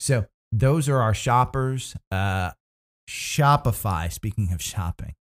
So 0.00 0.26
those 0.50 0.88
are 0.88 1.00
our 1.00 1.14
shoppers. 1.14 1.96
Uh, 2.10 2.52
Shopify, 3.08 4.10
speaking 4.12 4.52
of 4.52 4.62
shopping, 4.62 5.14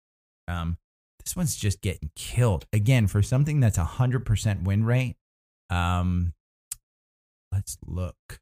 um, 0.48 0.78
this 1.24 1.36
one's 1.36 1.56
just 1.56 1.82
getting 1.82 2.12
killed. 2.16 2.66
Again, 2.74 3.08
for 3.08 3.22
something 3.22 3.60
that's 3.60 3.78
a 3.78 3.84
100% 3.84 4.64
win 4.64 4.84
rate. 4.84 5.16
Um, 5.70 6.34
let's 7.52 7.78
look. 7.86 8.40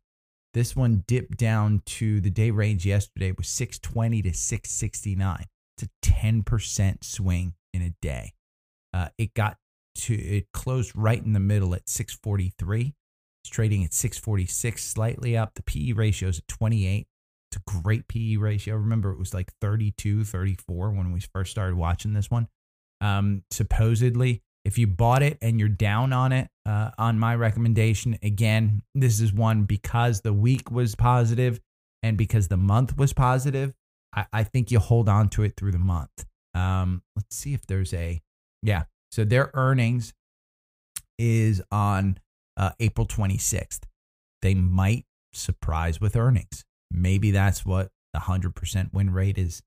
This 0.53 0.75
one 0.75 1.03
dipped 1.07 1.37
down 1.37 1.81
to 1.85 2.19
the 2.19 2.29
day 2.29 2.49
range 2.51 2.85
yesterday 2.85 3.31
was 3.31 3.47
620 3.47 4.21
to 4.23 4.33
669. 4.33 5.45
It's 5.77 5.83
a 5.83 6.07
10% 6.07 7.03
swing 7.03 7.53
in 7.73 7.81
a 7.81 7.93
day. 8.01 8.33
Uh, 8.93 9.09
it 9.17 9.33
got 9.33 9.57
to 9.97 10.13
it 10.13 10.51
closed 10.53 10.91
right 10.95 11.23
in 11.23 11.33
the 11.33 11.39
middle 11.39 11.73
at 11.75 11.89
643. 11.89 12.93
It's 13.43 13.49
trading 13.49 13.83
at 13.83 13.93
646, 13.93 14.83
slightly 14.83 15.37
up. 15.37 15.53
The 15.55 15.63
PE 15.63 15.93
ratio 15.93 16.29
is 16.29 16.39
at 16.39 16.47
28. 16.47 17.07
It's 17.51 17.57
a 17.57 17.81
great 17.81 18.07
PE 18.07 18.35
ratio. 18.37 18.75
Remember, 18.75 19.11
it 19.11 19.19
was 19.19 19.33
like 19.33 19.51
32, 19.61 20.23
34 20.23 20.91
when 20.91 21.11
we 21.11 21.21
first 21.33 21.51
started 21.51 21.75
watching 21.75 22.13
this 22.13 22.29
one. 22.29 22.47
Um, 22.99 23.43
supposedly, 23.51 24.41
if 24.65 24.77
you 24.77 24.85
bought 24.85 25.23
it 25.23 25.37
and 25.41 25.59
you're 25.59 25.69
down 25.69 26.11
on 26.11 26.33
it, 26.33 26.49
uh, 26.65 26.91
on 26.97 27.17
my 27.19 27.35
recommendation, 27.35 28.19
again, 28.21 28.81
this 28.93 29.21
is 29.21 29.31
one 29.31 29.63
because 29.63 30.21
the 30.21 30.33
week 30.33 30.69
was 30.69 30.93
positive 30.93 31.61
and 32.03 32.17
because 32.17 32.49
the 32.49 32.57
month 32.57 32.97
was 32.97 33.13
positive. 33.13 33.73
I, 34.13 34.25
I 34.33 34.43
think 34.43 34.69
you 34.71 34.79
hold 34.79 35.07
on 35.07 35.29
to 35.29 35.43
it 35.43 35.53
through 35.55 35.71
the 35.71 35.79
month. 35.79 36.25
Um, 36.53 37.01
let's 37.15 37.35
see 37.35 37.53
if 37.53 37.65
there's 37.65 37.93
a, 37.93 38.19
yeah, 38.61 38.83
so 39.17 39.25
their 39.25 39.49
earnings 39.55 40.13
is 41.17 41.59
on 41.71 42.19
uh, 42.55 42.69
April 42.79 43.07
26th. 43.07 43.79
They 44.43 44.53
might 44.53 45.05
surprise 45.33 45.99
with 45.99 46.15
earnings. 46.15 46.63
Maybe 46.91 47.31
that's 47.31 47.65
what 47.65 47.89
the 48.13 48.19
100% 48.19 48.93
win 48.93 49.09
rate 49.09 49.39
is. 49.39 49.63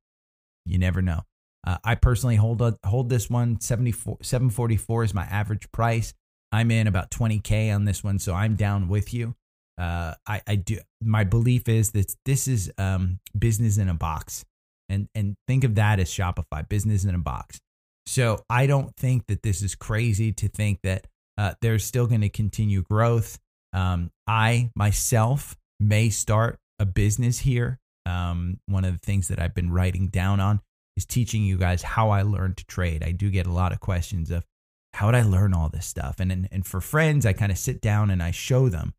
You 0.64 0.78
never 0.78 1.02
know. 1.02 1.22
Uh, 1.66 1.78
I 1.82 1.96
personally 1.96 2.36
hold 2.36 2.62
a, 2.62 2.76
hold 2.86 3.10
this 3.10 3.28
one 3.28 3.60
74 3.60 4.18
744 4.22 5.02
is 5.02 5.14
my 5.14 5.24
average 5.24 5.72
price. 5.72 6.14
I'm 6.52 6.70
in 6.70 6.86
about 6.86 7.10
20k 7.10 7.74
on 7.74 7.86
this 7.86 8.04
one, 8.04 8.20
so 8.20 8.32
I'm 8.32 8.54
down 8.54 8.86
with 8.86 9.12
you. 9.12 9.34
Uh, 9.76 10.14
I, 10.28 10.42
I 10.46 10.54
do. 10.54 10.78
My 11.02 11.24
belief 11.24 11.68
is 11.68 11.90
that 11.90 12.14
this 12.24 12.46
is 12.46 12.72
um, 12.78 13.18
business 13.36 13.78
in 13.78 13.88
a 13.88 13.94
box, 13.94 14.44
and 14.88 15.08
and 15.14 15.34
think 15.48 15.64
of 15.64 15.74
that 15.74 15.98
as 15.98 16.08
Shopify, 16.08 16.68
business 16.68 17.04
in 17.04 17.14
a 17.14 17.18
box. 17.18 17.60
So 18.10 18.44
I 18.50 18.66
don't 18.66 18.92
think 18.96 19.28
that 19.28 19.44
this 19.44 19.62
is 19.62 19.76
crazy 19.76 20.32
to 20.32 20.48
think 20.48 20.80
that 20.82 21.06
uh, 21.38 21.54
there's 21.62 21.84
still 21.84 22.08
going 22.08 22.22
to 22.22 22.28
continue 22.28 22.82
growth. 22.82 23.38
Um, 23.72 24.10
I 24.26 24.72
myself 24.74 25.56
may 25.78 26.10
start 26.10 26.58
a 26.80 26.84
business 26.84 27.38
here. 27.38 27.78
Um, 28.06 28.58
one 28.66 28.84
of 28.84 28.90
the 28.94 28.98
things 28.98 29.28
that 29.28 29.38
I've 29.38 29.54
been 29.54 29.70
writing 29.70 30.08
down 30.08 30.40
on 30.40 30.60
is 30.96 31.06
teaching 31.06 31.44
you 31.44 31.56
guys 31.56 31.84
how 31.84 32.10
I 32.10 32.22
learned 32.22 32.56
to 32.56 32.66
trade. 32.66 33.04
I 33.04 33.12
do 33.12 33.30
get 33.30 33.46
a 33.46 33.52
lot 33.52 33.70
of 33.70 33.78
questions 33.78 34.32
of 34.32 34.44
how 34.92 35.06
would 35.06 35.14
I 35.14 35.22
learn 35.22 35.54
all 35.54 35.68
this 35.68 35.86
stuff, 35.86 36.16
and 36.18 36.32
and, 36.32 36.48
and 36.50 36.66
for 36.66 36.80
friends, 36.80 37.24
I 37.24 37.32
kind 37.32 37.52
of 37.52 37.58
sit 37.58 37.80
down 37.80 38.10
and 38.10 38.20
I 38.20 38.32
show 38.32 38.68
them. 38.68 38.92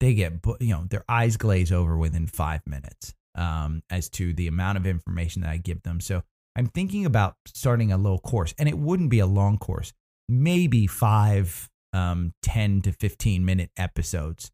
They 0.00 0.14
get 0.14 0.44
you 0.58 0.74
know 0.74 0.86
their 0.90 1.04
eyes 1.08 1.36
glaze 1.36 1.70
over 1.70 1.96
within 1.96 2.26
five 2.26 2.62
minutes 2.66 3.14
um, 3.36 3.84
as 3.90 4.08
to 4.10 4.32
the 4.32 4.48
amount 4.48 4.76
of 4.76 4.88
information 4.88 5.42
that 5.42 5.52
I 5.52 5.58
give 5.58 5.84
them. 5.84 6.00
So 6.00 6.24
I'm 6.56 6.68
thinking 6.68 7.04
about 7.04 7.36
starting 7.46 7.92
a 7.92 7.98
little 7.98 8.18
course, 8.18 8.54
and 8.58 8.68
it 8.68 8.78
wouldn't 8.78 9.10
be 9.10 9.18
a 9.18 9.26
long 9.26 9.58
course, 9.58 9.92
maybe 10.26 10.86
five, 10.86 11.68
um, 11.92 12.32
10 12.42 12.80
to 12.82 12.92
15 12.92 13.44
minute 13.44 13.70
episodes 13.76 14.50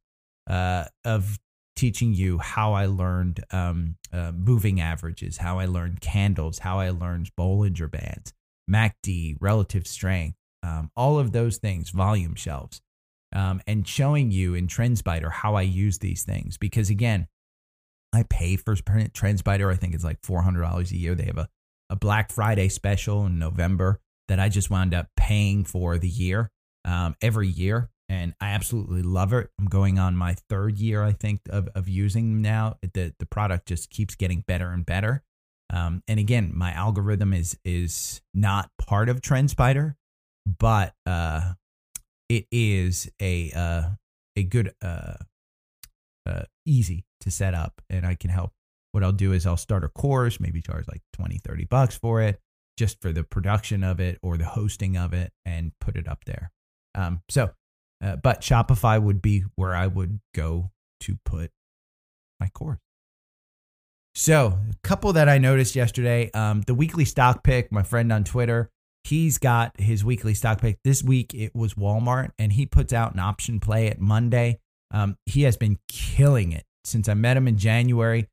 uh, 0.50 0.86
of 1.04 1.38
teaching 1.76 2.12
you 2.12 2.38
how 2.38 2.72
I 2.72 2.86
learned 2.86 3.44
um, 3.52 3.96
uh, 4.12 4.32
moving 4.32 4.80
averages, 4.80 5.38
how 5.38 5.60
I 5.60 5.66
learned 5.66 6.00
candles, 6.00 6.58
how 6.58 6.80
I 6.80 6.90
learned 6.90 7.30
Bollinger 7.38 7.90
Bands, 7.90 8.32
MACD, 8.68 9.36
relative 9.40 9.86
strength, 9.86 10.36
um, 10.64 10.90
all 10.96 11.20
of 11.20 11.30
those 11.30 11.58
things, 11.58 11.90
volume 11.90 12.34
shelves, 12.34 12.80
um, 13.34 13.60
and 13.66 13.86
showing 13.86 14.32
you 14.32 14.54
in 14.54 14.66
TrendSpider 14.66 15.30
how 15.30 15.54
I 15.54 15.62
use 15.62 15.98
these 15.98 16.24
things. 16.24 16.58
Because 16.58 16.90
again, 16.90 17.28
I 18.12 18.24
pay 18.24 18.56
for 18.56 18.74
TrendSpider. 18.74 19.72
I 19.72 19.76
think 19.76 19.94
it's 19.94 20.04
like 20.04 20.20
$400 20.20 20.90
a 20.90 20.96
year. 20.96 21.14
They 21.14 21.24
have 21.24 21.38
a 21.38 21.48
a 21.92 21.96
Black 21.96 22.32
Friday 22.32 22.70
special 22.70 23.26
in 23.26 23.38
November 23.38 24.00
that 24.28 24.40
I 24.40 24.48
just 24.48 24.70
wound 24.70 24.94
up 24.94 25.08
paying 25.14 25.62
for 25.62 25.98
the 25.98 26.08
year 26.08 26.50
um, 26.86 27.14
every 27.20 27.48
year. 27.48 27.90
And 28.08 28.34
I 28.40 28.50
absolutely 28.50 29.02
love 29.02 29.34
it. 29.34 29.50
I'm 29.58 29.66
going 29.66 29.98
on 29.98 30.16
my 30.16 30.34
third 30.48 30.78
year, 30.78 31.02
I 31.02 31.12
think, 31.12 31.40
of, 31.50 31.68
of 31.74 31.88
using 31.88 32.40
now. 32.40 32.76
The, 32.94 33.14
the 33.18 33.26
product 33.26 33.68
just 33.68 33.90
keeps 33.90 34.14
getting 34.14 34.42
better 34.46 34.70
and 34.70 34.86
better. 34.86 35.22
Um, 35.70 36.02
and 36.08 36.18
again, 36.18 36.52
my 36.54 36.72
algorithm 36.72 37.32
is 37.32 37.58
is 37.64 38.20
not 38.34 38.70
part 38.78 39.08
of 39.08 39.20
TrendSpider, 39.20 39.94
but 40.46 40.94
uh, 41.06 41.54
it 42.28 42.46
is 42.50 43.10
a 43.20 43.52
uh, 43.52 43.82
a 44.36 44.42
good 44.42 44.74
uh, 44.82 45.14
uh, 46.26 46.42
easy 46.66 47.04
to 47.20 47.30
set 47.30 47.54
up, 47.54 47.80
and 47.88 48.06
I 48.06 48.14
can 48.14 48.28
help. 48.28 48.52
What 48.92 49.02
I'll 49.02 49.12
do 49.12 49.32
is 49.32 49.46
I'll 49.46 49.56
start 49.56 49.84
a 49.84 49.88
course, 49.88 50.38
maybe 50.38 50.60
charge 50.60 50.86
like 50.88 51.02
20, 51.14 51.38
30 51.38 51.64
bucks 51.64 51.96
for 51.96 52.20
it, 52.22 52.40
just 52.78 53.00
for 53.00 53.12
the 53.12 53.24
production 53.24 53.82
of 53.82 54.00
it 54.00 54.18
or 54.22 54.36
the 54.36 54.44
hosting 54.44 54.96
of 54.96 55.12
it, 55.12 55.32
and 55.44 55.72
put 55.80 55.96
it 55.96 56.06
up 56.06 56.24
there. 56.26 56.52
Um, 56.94 57.22
so, 57.28 57.50
uh, 58.04 58.16
but 58.16 58.42
Shopify 58.42 59.02
would 59.02 59.22
be 59.22 59.44
where 59.56 59.74
I 59.74 59.86
would 59.86 60.20
go 60.34 60.70
to 61.00 61.18
put 61.24 61.50
my 62.38 62.48
course. 62.48 62.78
So, 64.14 64.58
a 64.70 64.86
couple 64.86 65.14
that 65.14 65.28
I 65.28 65.38
noticed 65.38 65.74
yesterday 65.74 66.30
um, 66.32 66.62
the 66.62 66.74
weekly 66.74 67.06
stock 67.06 67.42
pick, 67.42 67.72
my 67.72 67.82
friend 67.82 68.12
on 68.12 68.24
Twitter, 68.24 68.70
he's 69.04 69.38
got 69.38 69.78
his 69.80 70.04
weekly 70.04 70.34
stock 70.34 70.60
pick. 70.60 70.78
This 70.84 71.02
week 71.02 71.32
it 71.34 71.54
was 71.54 71.74
Walmart, 71.74 72.30
and 72.38 72.52
he 72.52 72.66
puts 72.66 72.92
out 72.92 73.14
an 73.14 73.20
option 73.20 73.58
play 73.58 73.88
at 73.88 74.00
Monday. 74.00 74.58
Um, 74.90 75.16
he 75.24 75.42
has 75.42 75.56
been 75.56 75.78
killing 75.88 76.52
it 76.52 76.64
since 76.84 77.08
I 77.08 77.14
met 77.14 77.36
him 77.36 77.48
in 77.48 77.56
January. 77.56 78.28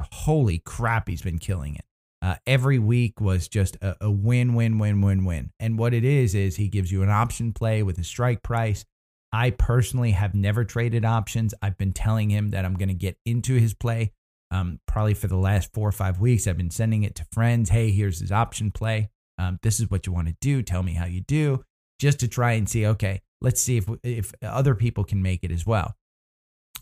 Holy 0.00 0.58
crap, 0.58 1.08
he's 1.08 1.22
been 1.22 1.38
killing 1.38 1.74
it. 1.74 1.84
Uh, 2.20 2.36
every 2.46 2.78
week 2.78 3.20
was 3.20 3.48
just 3.48 3.76
a, 3.76 3.96
a 4.00 4.10
win, 4.10 4.54
win, 4.54 4.78
win, 4.78 5.00
win, 5.00 5.24
win. 5.24 5.52
And 5.60 5.78
what 5.78 5.94
it 5.94 6.04
is, 6.04 6.34
is 6.34 6.56
he 6.56 6.68
gives 6.68 6.90
you 6.90 7.02
an 7.02 7.10
option 7.10 7.52
play 7.52 7.82
with 7.82 7.98
a 7.98 8.04
strike 8.04 8.42
price. 8.42 8.84
I 9.32 9.50
personally 9.50 10.12
have 10.12 10.34
never 10.34 10.64
traded 10.64 11.04
options. 11.04 11.54
I've 11.62 11.78
been 11.78 11.92
telling 11.92 12.30
him 12.30 12.50
that 12.50 12.64
I'm 12.64 12.74
going 12.74 12.88
to 12.88 12.94
get 12.94 13.18
into 13.24 13.54
his 13.54 13.74
play 13.74 14.12
um, 14.50 14.80
probably 14.86 15.14
for 15.14 15.26
the 15.26 15.36
last 15.36 15.72
four 15.72 15.88
or 15.88 15.92
five 15.92 16.20
weeks. 16.20 16.46
I've 16.46 16.56
been 16.56 16.70
sending 16.70 17.02
it 17.02 17.14
to 17.16 17.26
friends. 17.32 17.70
Hey, 17.70 17.90
here's 17.90 18.20
his 18.20 18.32
option 18.32 18.70
play. 18.70 19.10
Um, 19.38 19.58
this 19.62 19.78
is 19.78 19.90
what 19.90 20.06
you 20.06 20.12
want 20.12 20.28
to 20.28 20.36
do. 20.40 20.62
Tell 20.62 20.82
me 20.82 20.94
how 20.94 21.06
you 21.06 21.20
do, 21.20 21.64
just 22.00 22.20
to 22.20 22.28
try 22.28 22.52
and 22.52 22.68
see. 22.68 22.86
Okay, 22.86 23.20
let's 23.40 23.60
see 23.60 23.76
if 23.76 23.88
if 24.02 24.34
other 24.42 24.74
people 24.74 25.04
can 25.04 25.22
make 25.22 25.44
it 25.44 25.52
as 25.52 25.64
well. 25.66 25.94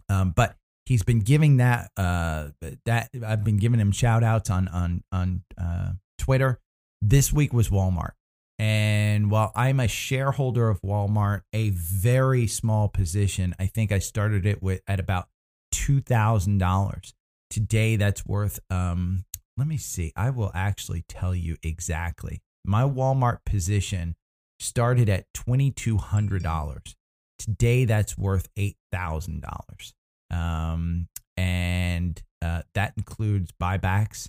Um, 0.09 0.31
but 0.31 0.57
he's 0.87 1.03
been 1.03 1.21
giving 1.21 1.59
that 1.59 1.91
uh, 1.97 2.49
that 2.87 3.11
I've 3.27 3.45
been 3.45 3.59
giving 3.59 3.81
him 3.81 3.93
shout 3.93 4.25
outs 4.25 4.49
on 4.49 4.69
on 4.69 5.03
on 5.13 5.43
uh, 5.61 5.93
Twitter. 6.19 6.61
This 7.03 7.33
week 7.33 7.53
was 7.53 7.69
Walmart. 7.69 8.13
And 8.59 9.31
while 9.31 9.53
I'm 9.55 9.81
a 9.81 9.89
shareholder 9.89 10.71
of 10.71 10.81
Walmart, 10.81 11.43
a 11.53 11.71
very 11.71 12.47
small 12.47 12.89
position, 12.89 13.55
I 13.59 13.67
think 13.67 13.93
I 13.93 13.99
started 13.99 14.47
it 14.47 14.63
with 14.63 14.81
at 14.87 14.99
about 14.99 15.29
two 15.71 16.01
thousand 16.01 16.59
dollars. 16.59 17.13
Today, 17.51 17.97
that's 17.97 18.25
worth. 18.25 18.59
Um, 18.71 19.25
let 19.59 19.67
me 19.67 19.77
see. 19.77 20.13
I 20.17 20.31
will 20.31 20.51
actually 20.55 21.05
tell 21.07 21.35
you 21.35 21.57
exactly. 21.63 22.41
My 22.65 22.83
Walmart 22.83 23.39
position 23.45 24.17
started 24.59 25.11
at 25.11 25.27
twenty 25.35 25.71
two 25.71 25.99
hundred 25.99 26.43
dollars. 26.43 26.97
Today, 27.39 27.85
that's 27.85 28.17
worth 28.17 28.49
eight 28.57 28.79
thousand 28.91 29.43
dollars. 29.43 29.93
Um, 30.31 31.09
and 31.37 32.23
uh, 32.43 32.63
that 32.75 32.95
includes 32.97 33.53
buybacks. 33.53 34.29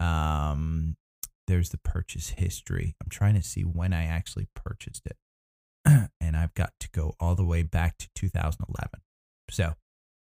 Um, 0.00 0.96
there's 1.46 1.70
the 1.70 1.78
purchase 1.78 2.30
history. 2.30 2.94
I'm 3.02 3.10
trying 3.10 3.34
to 3.34 3.42
see 3.42 3.62
when 3.62 3.92
I 3.92 4.04
actually 4.04 4.48
purchased 4.54 5.06
it. 5.06 5.16
and 6.20 6.36
I've 6.36 6.54
got 6.54 6.72
to 6.80 6.88
go 6.90 7.14
all 7.20 7.34
the 7.34 7.44
way 7.44 7.62
back 7.62 7.98
to 7.98 8.08
2011. 8.14 9.00
So 9.50 9.74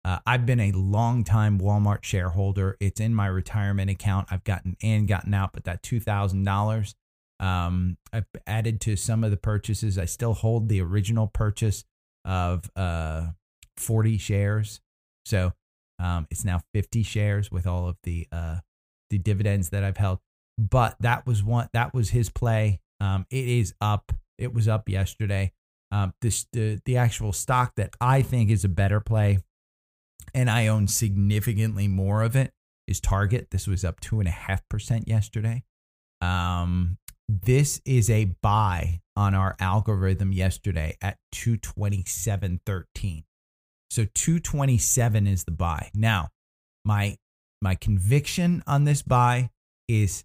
uh, 0.05 0.19
I've 0.25 0.45
been 0.45 0.59
a 0.59 0.71
long 0.71 1.23
time 1.23 1.59
Walmart 1.59 2.03
shareholder. 2.03 2.77
It's 2.79 2.99
in 2.99 3.13
my 3.13 3.27
retirement 3.27 3.89
account. 3.89 4.27
I've 4.31 4.43
gotten 4.43 4.75
in, 4.81 5.05
gotten 5.05 5.33
out, 5.33 5.51
but 5.53 5.65
that 5.65 5.83
$2,000 5.83 6.93
um, 7.39 7.97
I've 8.13 8.25
added 8.47 8.79
to 8.81 8.95
some 8.95 9.23
of 9.23 9.31
the 9.31 9.37
purchases. 9.37 9.97
I 9.97 10.05
still 10.05 10.33
hold 10.33 10.69
the 10.69 10.81
original 10.81 11.27
purchase 11.27 11.83
of 12.23 12.69
uh, 12.75 13.27
40 13.77 14.17
shares. 14.17 14.81
So 15.25 15.53
um, 15.99 16.27
it's 16.29 16.45
now 16.45 16.61
50 16.73 17.03
shares 17.03 17.51
with 17.51 17.67
all 17.67 17.87
of 17.87 17.97
the 18.03 18.27
uh, 18.31 18.57
the 19.09 19.17
dividends 19.17 19.69
that 19.69 19.83
I've 19.83 19.97
held 19.97 20.19
but 20.57 20.95
that 20.99 21.25
was 21.25 21.43
one 21.43 21.69
that 21.73 21.93
was 21.93 22.11
his 22.11 22.29
play. 22.29 22.79
Um, 22.99 23.25
it 23.29 23.47
is 23.47 23.73
up. 23.81 24.11
It 24.37 24.53
was 24.53 24.67
up 24.67 24.89
yesterday. 24.89 25.51
Um, 25.91 26.13
this 26.21 26.45
the 26.53 26.81
the 26.85 26.97
actual 26.97 27.33
stock 27.33 27.73
that 27.75 27.95
I 27.99 28.21
think 28.21 28.49
is 28.49 28.63
a 28.63 28.69
better 28.69 28.99
play, 28.99 29.39
and 30.33 30.49
I 30.49 30.67
own 30.67 30.87
significantly 30.87 31.87
more 31.87 32.23
of 32.23 32.35
it 32.35 32.51
is 32.87 32.99
Target. 32.99 33.47
This 33.51 33.67
was 33.67 33.83
up 33.83 33.99
two 33.99 34.19
and 34.19 34.27
a 34.27 34.31
half 34.31 34.67
percent 34.69 35.07
yesterday. 35.07 35.63
Um, 36.21 36.97
this 37.27 37.81
is 37.85 38.09
a 38.09 38.25
buy 38.41 39.01
on 39.15 39.33
our 39.33 39.55
algorithm 39.59 40.33
yesterday 40.33 40.97
at 41.01 41.17
227.13. 41.33 43.23
So 43.93 44.05
227 44.15 45.27
is 45.27 45.43
the 45.43 45.51
buy. 45.51 45.91
Now, 45.93 46.29
my 46.83 47.15
my 47.61 47.75
conviction 47.75 48.63
on 48.65 48.85
this 48.85 49.03
buy 49.03 49.51
is 49.87 50.23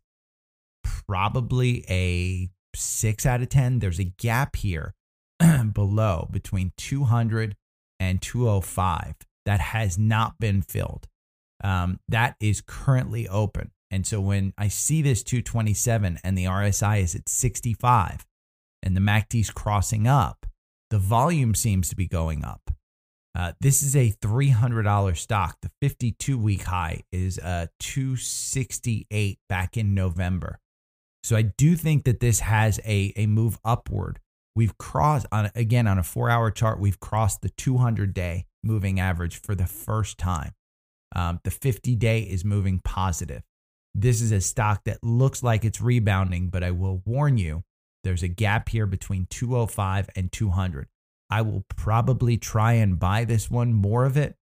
probably 0.83 1.85
a 1.90 2.48
six 2.74 3.26
out 3.26 3.42
of 3.42 3.50
10. 3.50 3.81
There's 3.81 3.98
a 3.98 4.04
gap 4.04 4.57
here 4.57 4.94
below 5.74 6.28
between 6.31 6.72
200 6.78 7.57
and 8.00 8.22
205 8.22 9.16
that 9.44 9.61
has 9.61 9.98
not 9.98 10.38
been 10.38 10.62
filled. 10.62 11.07
Um, 11.62 12.00
that 12.09 12.37
is 12.40 12.62
currently 12.62 13.28
open. 13.28 13.72
And 13.90 14.07
so 14.07 14.18
when 14.18 14.54
I 14.57 14.68
see 14.68 15.02
this 15.02 15.22
227 15.22 16.20
and 16.24 16.38
the 16.38 16.46
RSI 16.46 17.02
is 17.02 17.14
at 17.14 17.28
65 17.28 18.24
and 18.83 18.96
the 18.96 19.02
MACD 19.02 19.40
is 19.40 19.50
crossing 19.50 20.07
up, 20.07 20.46
the 20.88 20.98
volume 20.98 21.54
seems 21.54 21.90
to 21.90 21.96
be 21.96 22.09
going 22.09 22.46
up. 22.46 22.70
Uh, 23.34 23.52
this 23.60 23.82
is 23.82 23.94
a 23.94 24.12
$300 24.22 25.16
stock. 25.16 25.58
The 25.62 25.70
52 25.80 26.38
week 26.38 26.62
high 26.62 27.02
is 27.12 27.38
uh, 27.38 27.66
268 27.80 29.38
back 29.48 29.76
in 29.76 29.94
November. 29.94 30.58
So 31.22 31.36
I 31.36 31.42
do 31.42 31.76
think 31.76 32.04
that 32.04 32.20
this 32.20 32.40
has 32.40 32.80
a, 32.84 33.12
a 33.16 33.26
move 33.26 33.58
upward. 33.64 34.20
We've 34.56 34.76
crossed 34.78 35.26
on 35.30 35.50
again 35.54 35.86
on 35.86 35.98
a 35.98 36.02
four 36.02 36.30
hour 36.30 36.50
chart, 36.50 36.80
we've 36.80 36.98
crossed 36.98 37.42
the 37.42 37.50
200 37.50 38.12
day 38.12 38.46
moving 38.64 38.98
average 38.98 39.40
for 39.40 39.54
the 39.54 39.66
first 39.66 40.18
time. 40.18 40.54
Um, 41.14 41.40
the 41.44 41.50
50 41.50 41.94
day 41.96 42.22
is 42.22 42.44
moving 42.44 42.80
positive. 42.80 43.42
This 43.94 44.20
is 44.20 44.32
a 44.32 44.40
stock 44.40 44.82
that 44.84 45.02
looks 45.02 45.42
like 45.42 45.64
it's 45.64 45.80
rebounding, 45.80 46.48
but 46.48 46.62
I 46.62 46.70
will 46.70 47.02
warn 47.04 47.38
you 47.38 47.64
there's 48.04 48.22
a 48.22 48.28
gap 48.28 48.68
here 48.68 48.86
between 48.86 49.26
205 49.30 50.10
and 50.16 50.30
200. 50.30 50.86
I 51.30 51.42
will 51.42 51.64
probably 51.76 52.38
try 52.38 52.72
and 52.74 52.98
buy 52.98 53.24
this 53.24 53.50
one 53.50 53.74
more 53.74 54.04
of 54.04 54.16
it 54.16 54.36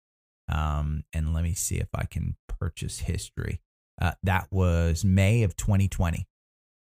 Um, 0.48 1.04
and 1.12 1.34
let 1.34 1.44
me 1.44 1.52
see 1.54 1.76
if 1.76 1.88
I 1.94 2.06
can 2.06 2.36
purchase 2.48 3.00
history. 3.00 3.60
Uh, 4.00 4.12
that 4.22 4.48
was 4.50 5.04
May 5.04 5.42
of 5.42 5.54
2020. 5.56 6.26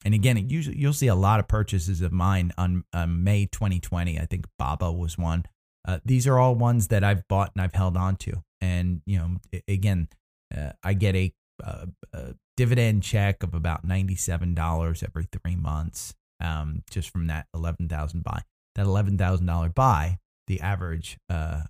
And 0.04 0.14
again, 0.14 0.48
usually 0.48 0.78
you'll 0.78 0.92
see 0.92 1.06
a 1.06 1.14
lot 1.14 1.38
of 1.38 1.46
purchases 1.46 2.00
of 2.00 2.10
mine 2.10 2.50
on 2.58 2.82
May 3.22 3.46
2020. 3.46 4.18
I 4.18 4.26
think 4.26 4.46
Baba 4.58 4.90
was 4.90 5.16
one. 5.16 5.44
Uh, 5.86 5.98
these 6.04 6.26
are 6.26 6.38
all 6.38 6.54
ones 6.54 6.88
that 6.88 7.02
I've 7.02 7.26
bought 7.28 7.52
and 7.54 7.62
I've 7.62 7.74
held 7.74 7.96
on 7.96 8.16
to. 8.16 8.42
And, 8.60 9.02
you 9.06 9.18
know, 9.18 9.60
again, 9.66 10.08
uh, 10.56 10.72
I 10.82 10.94
get 10.94 11.16
a, 11.16 11.32
a, 11.60 11.88
a 12.12 12.34
dividend 12.56 13.02
check 13.02 13.42
of 13.42 13.54
about 13.54 13.86
$97 13.86 15.02
every 15.02 15.26
three 15.32 15.56
months 15.56 16.14
um, 16.40 16.82
just 16.90 17.10
from 17.10 17.26
that 17.28 17.46
11000 17.54 18.22
buy. 18.22 18.42
That 18.74 18.86
$11,000 18.86 19.74
buy, 19.74 20.18
the 20.46 20.60
average 20.60 21.18
uh, 21.28 21.62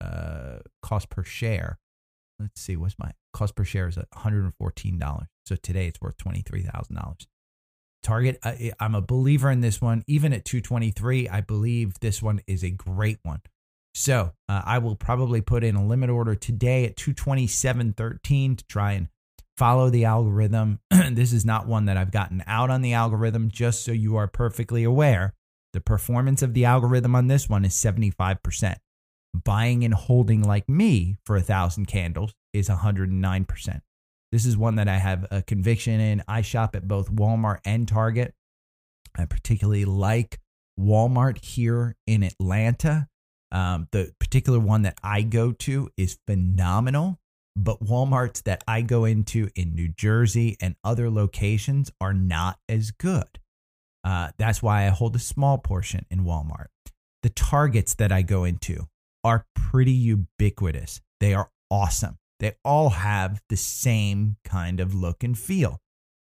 uh, 0.00 0.58
cost 0.82 1.10
per 1.10 1.22
share, 1.22 1.78
let's 2.38 2.60
see, 2.60 2.76
what's 2.76 2.98
my 2.98 3.12
cost 3.32 3.54
per 3.54 3.64
share 3.64 3.88
is 3.88 3.96
$114. 3.96 5.26
So 5.46 5.56
today 5.56 5.86
it's 5.86 6.00
worth 6.00 6.16
$23,000. 6.16 7.26
Target, 8.02 8.38
I, 8.42 8.72
I'm 8.80 8.94
a 8.94 9.02
believer 9.02 9.50
in 9.50 9.60
this 9.60 9.80
one. 9.80 10.02
Even 10.06 10.32
at 10.32 10.44
223, 10.44 11.28
I 11.28 11.40
believe 11.40 11.98
this 12.00 12.22
one 12.22 12.40
is 12.46 12.62
a 12.62 12.70
great 12.70 13.18
one. 13.22 13.40
So 13.94 14.32
uh, 14.48 14.62
I 14.64 14.78
will 14.78 14.96
probably 14.96 15.40
put 15.40 15.64
in 15.64 15.74
a 15.74 15.84
limit 15.84 16.10
order 16.10 16.34
today 16.34 16.84
at 16.84 16.96
227.13 16.96 18.58
to 18.58 18.64
try 18.66 18.92
and 18.92 19.08
follow 19.56 19.90
the 19.90 20.04
algorithm. 20.04 20.80
this 20.90 21.32
is 21.32 21.44
not 21.44 21.66
one 21.66 21.86
that 21.86 21.96
I've 21.96 22.12
gotten 22.12 22.42
out 22.46 22.70
on 22.70 22.82
the 22.82 22.94
algorithm, 22.94 23.50
just 23.50 23.84
so 23.84 23.92
you 23.92 24.16
are 24.16 24.28
perfectly 24.28 24.84
aware. 24.84 25.34
The 25.72 25.80
performance 25.80 26.42
of 26.42 26.54
the 26.54 26.64
algorithm 26.64 27.14
on 27.14 27.28
this 27.28 27.48
one 27.48 27.64
is 27.64 27.74
75%. 27.74 28.76
Buying 29.44 29.84
and 29.84 29.94
holding 29.94 30.42
like 30.42 30.68
me 30.68 31.16
for 31.24 31.36
a 31.36 31.42
thousand 31.42 31.86
candles 31.86 32.34
is 32.52 32.68
109%. 32.68 33.80
This 34.32 34.46
is 34.46 34.56
one 34.56 34.76
that 34.76 34.88
I 34.88 34.98
have 34.98 35.26
a 35.30 35.42
conviction 35.42 36.00
in. 36.00 36.22
I 36.28 36.42
shop 36.42 36.76
at 36.76 36.86
both 36.86 37.10
Walmart 37.12 37.58
and 37.64 37.86
Target. 37.86 38.34
I 39.16 39.24
particularly 39.24 39.84
like 39.84 40.38
Walmart 40.78 41.44
here 41.44 41.96
in 42.06 42.22
Atlanta. 42.22 43.08
Um, 43.52 43.88
the 43.90 44.12
particular 44.20 44.60
one 44.60 44.82
that 44.82 44.98
I 45.02 45.22
go 45.22 45.50
to 45.52 45.90
is 45.96 46.18
phenomenal, 46.28 47.18
but 47.56 47.82
Walmarts 47.82 48.44
that 48.44 48.62
I 48.68 48.82
go 48.82 49.04
into 49.04 49.50
in 49.56 49.74
New 49.74 49.88
Jersey 49.88 50.56
and 50.60 50.76
other 50.84 51.10
locations 51.10 51.90
are 52.00 52.14
not 52.14 52.58
as 52.68 52.92
good. 52.92 53.26
Uh, 54.04 54.30
that's 54.38 54.62
why 54.62 54.86
I 54.86 54.90
hold 54.90 55.16
a 55.16 55.20
small 55.20 55.58
portion 55.58 56.06
in 56.10 56.20
Walmart. 56.20 56.66
The 57.22 57.30
targets 57.30 57.94
that 57.94 58.12
I 58.12 58.22
go 58.22 58.44
into 58.44 58.86
are 59.24 59.44
pretty 59.54 59.92
ubiquitous. 59.92 61.00
They 61.18 61.34
are 61.34 61.50
awesome. 61.70 62.19
They 62.40 62.54
all 62.64 62.90
have 62.90 63.40
the 63.48 63.56
same 63.56 64.36
kind 64.44 64.80
of 64.80 64.94
look 64.94 65.22
and 65.22 65.38
feel. 65.38 65.80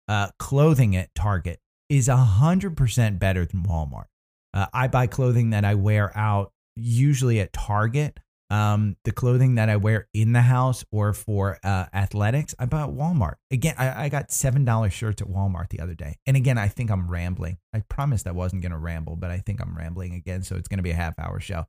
Uh, 0.07 0.29
clothing 0.39 0.95
at 0.95 1.13
Target 1.15 1.59
is 1.89 2.07
100% 2.07 3.19
better 3.19 3.45
than 3.45 3.63
Walmart. 3.63 4.05
Uh, 4.53 4.67
I 4.73 4.87
buy 4.87 5.07
clothing 5.07 5.49
that 5.49 5.65
I 5.65 5.75
wear 5.75 6.15
out 6.17 6.51
usually 6.75 7.39
at 7.39 7.53
Target. 7.53 8.19
Um, 8.49 8.97
the 9.03 9.11
clothing 9.11 9.55
that 9.55 9.69
I 9.69 9.77
wear 9.77 10.07
in 10.13 10.33
the 10.33 10.41
house 10.41 10.85
or 10.91 11.13
for 11.13 11.57
uh, 11.63 11.85
athletics, 11.91 12.53
I 12.59 12.65
buy 12.65 12.83
at 12.83 12.89
Walmart. 12.89 13.35
Again, 13.49 13.73
I, 13.79 14.05
I 14.05 14.09
got 14.09 14.29
$7 14.29 14.91
shirts 14.91 15.23
at 15.23 15.27
Walmart 15.27 15.69
the 15.69 15.79
other 15.79 15.95
day. 15.95 16.17
And 16.27 16.37
again, 16.37 16.59
I 16.59 16.67
think 16.67 16.91
I'm 16.91 17.09
rambling. 17.09 17.57
I 17.73 17.79
promised 17.89 18.27
I 18.27 18.31
wasn't 18.31 18.61
going 18.61 18.71
to 18.71 18.77
ramble, 18.77 19.15
but 19.15 19.31
I 19.31 19.39
think 19.39 19.59
I'm 19.59 19.75
rambling 19.75 20.13
again. 20.13 20.43
So 20.43 20.55
it's 20.55 20.67
going 20.67 20.77
to 20.77 20.83
be 20.83 20.91
a 20.91 20.95
half 20.95 21.17
hour 21.17 21.39
show. 21.39 21.65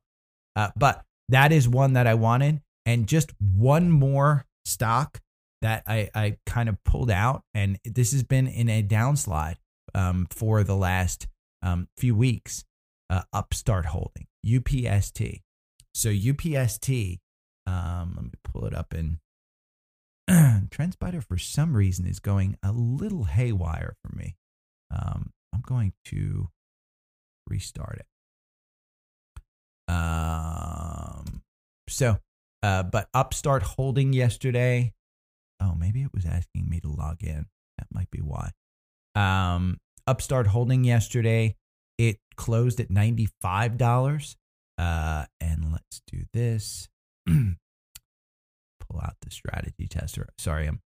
Uh, 0.55 0.69
but 0.75 1.03
that 1.29 1.51
is 1.51 1.67
one 1.67 1.93
that 1.93 2.05
I 2.05 2.13
wanted. 2.13 2.61
And 2.85 3.07
just 3.07 3.33
one 3.39 3.89
more 3.89 4.45
stock 4.65 5.21
that 5.61 5.83
I, 5.87 6.09
I 6.13 6.37
kind 6.45 6.69
of 6.69 6.83
pulled 6.83 7.09
out. 7.09 7.43
And 7.53 7.79
this 7.83 8.11
has 8.11 8.23
been 8.23 8.47
in 8.47 8.69
a 8.69 8.83
downslide 8.83 9.55
um, 9.93 10.27
for 10.29 10.63
the 10.63 10.75
last 10.75 11.27
um, 11.61 11.87
few 11.97 12.15
weeks. 12.15 12.65
Uh, 13.09 13.21
Upstart 13.33 13.85
Holding, 13.85 14.27
UPST. 14.45 15.41
So 15.93 16.09
UPST, 16.09 17.19
um, 17.67 18.13
let 18.15 18.25
me 18.25 18.31
pull 18.43 18.65
it 18.65 18.75
up 18.75 18.93
in 18.93 19.19
TrendSpider 20.29 21.23
for 21.23 21.37
some 21.37 21.75
reason 21.75 22.07
is 22.07 22.19
going 22.19 22.57
a 22.63 22.71
little 22.71 23.25
haywire 23.25 23.95
for 24.03 24.15
me. 24.15 24.35
Um, 24.91 25.31
I'm 25.53 25.61
going 25.61 25.93
to 26.05 26.49
restart 27.47 27.99
it. 27.99 28.05
Um, 29.87 31.43
so, 31.87 32.17
uh, 32.65 32.81
but 32.81 33.09
Upstart 33.13 33.61
holding 33.61 34.11
yesterday. 34.11 34.91
Oh, 35.61 35.75
maybe 35.77 36.01
it 36.01 36.09
was 36.15 36.25
asking 36.25 36.67
me 36.67 36.79
to 36.79 36.87
log 36.87 37.21
in. 37.21 37.45
That 37.77 37.87
might 37.93 38.09
be 38.09 38.21
why. 38.21 38.51
Um, 39.13 39.77
Upstart 40.07 40.47
holding 40.47 40.83
yesterday. 40.83 41.55
It 41.99 42.17
closed 42.35 42.79
at 42.79 42.89
$95. 42.89 44.35
Uh, 44.79 45.25
and 45.39 45.71
let's 45.71 46.01
do 46.07 46.23
this. 46.33 46.89
Pull 47.27 48.99
out 48.99 49.15
the 49.21 49.29
strategy 49.29 49.87
tester. 49.87 50.29
Sorry, 50.39 50.65
I'm 50.65 50.81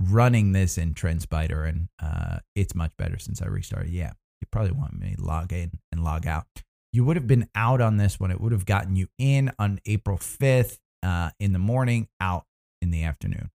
running 0.00 0.52
this 0.52 0.78
in 0.78 0.94
TrendSpider 0.94 1.68
and 1.68 1.88
uh, 2.00 2.38
it's 2.54 2.76
much 2.76 2.92
better 2.96 3.18
since 3.18 3.42
I 3.42 3.46
restarted. 3.46 3.90
Yeah, 3.90 4.12
you 4.40 4.46
probably 4.52 4.72
want 4.72 4.96
me 4.96 5.16
to 5.16 5.24
log 5.24 5.52
in 5.52 5.72
and 5.90 6.04
log 6.04 6.28
out. 6.28 6.46
You 6.92 7.04
would 7.04 7.16
have 7.16 7.26
been 7.26 7.48
out 7.56 7.80
on 7.80 7.96
this 7.96 8.20
one. 8.20 8.30
It 8.30 8.40
would 8.40 8.52
have 8.52 8.66
gotten 8.66 8.94
you 8.94 9.08
in 9.18 9.50
on 9.58 9.80
April 9.84 10.16
5th 10.16 10.78
uh, 11.02 11.30
in 11.38 11.52
the 11.52 11.58
morning, 11.58 12.08
out 12.20 12.44
in 12.80 12.90
the 12.90 13.04
afternoon. 13.04 13.50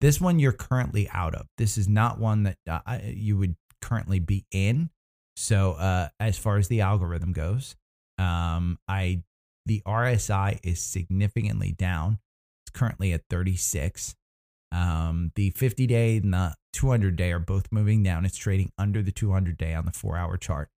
This 0.00 0.20
one 0.20 0.38
you're 0.38 0.52
currently 0.52 1.08
out 1.12 1.34
of. 1.34 1.46
This 1.58 1.76
is 1.76 1.88
not 1.88 2.18
one 2.18 2.44
that 2.44 2.56
uh, 2.68 2.98
you 3.04 3.36
would 3.36 3.56
currently 3.82 4.18
be 4.18 4.46
in. 4.50 4.90
So 5.36 5.72
uh, 5.72 6.08
as 6.18 6.38
far 6.38 6.56
as 6.56 6.68
the 6.68 6.80
algorithm 6.80 7.32
goes, 7.32 7.76
um, 8.18 8.78
I 8.88 9.22
the 9.66 9.82
RSI 9.86 10.58
is 10.62 10.80
significantly 10.80 11.72
down. 11.72 12.18
It's 12.64 12.70
currently 12.70 13.12
at 13.12 13.22
36. 13.30 14.16
Um, 14.72 15.32
the 15.34 15.50
50 15.50 15.86
day 15.86 16.16
and 16.18 16.32
the 16.32 16.54
200 16.72 17.16
day 17.16 17.32
are 17.32 17.38
both 17.38 17.66
moving 17.70 18.02
down. 18.02 18.24
It's 18.24 18.36
trading 18.36 18.72
under 18.78 19.02
the 19.02 19.12
200 19.12 19.56
day 19.56 19.74
on 19.74 19.84
the 19.84 19.92
four 19.92 20.16
hour 20.16 20.36
chart. 20.36 20.68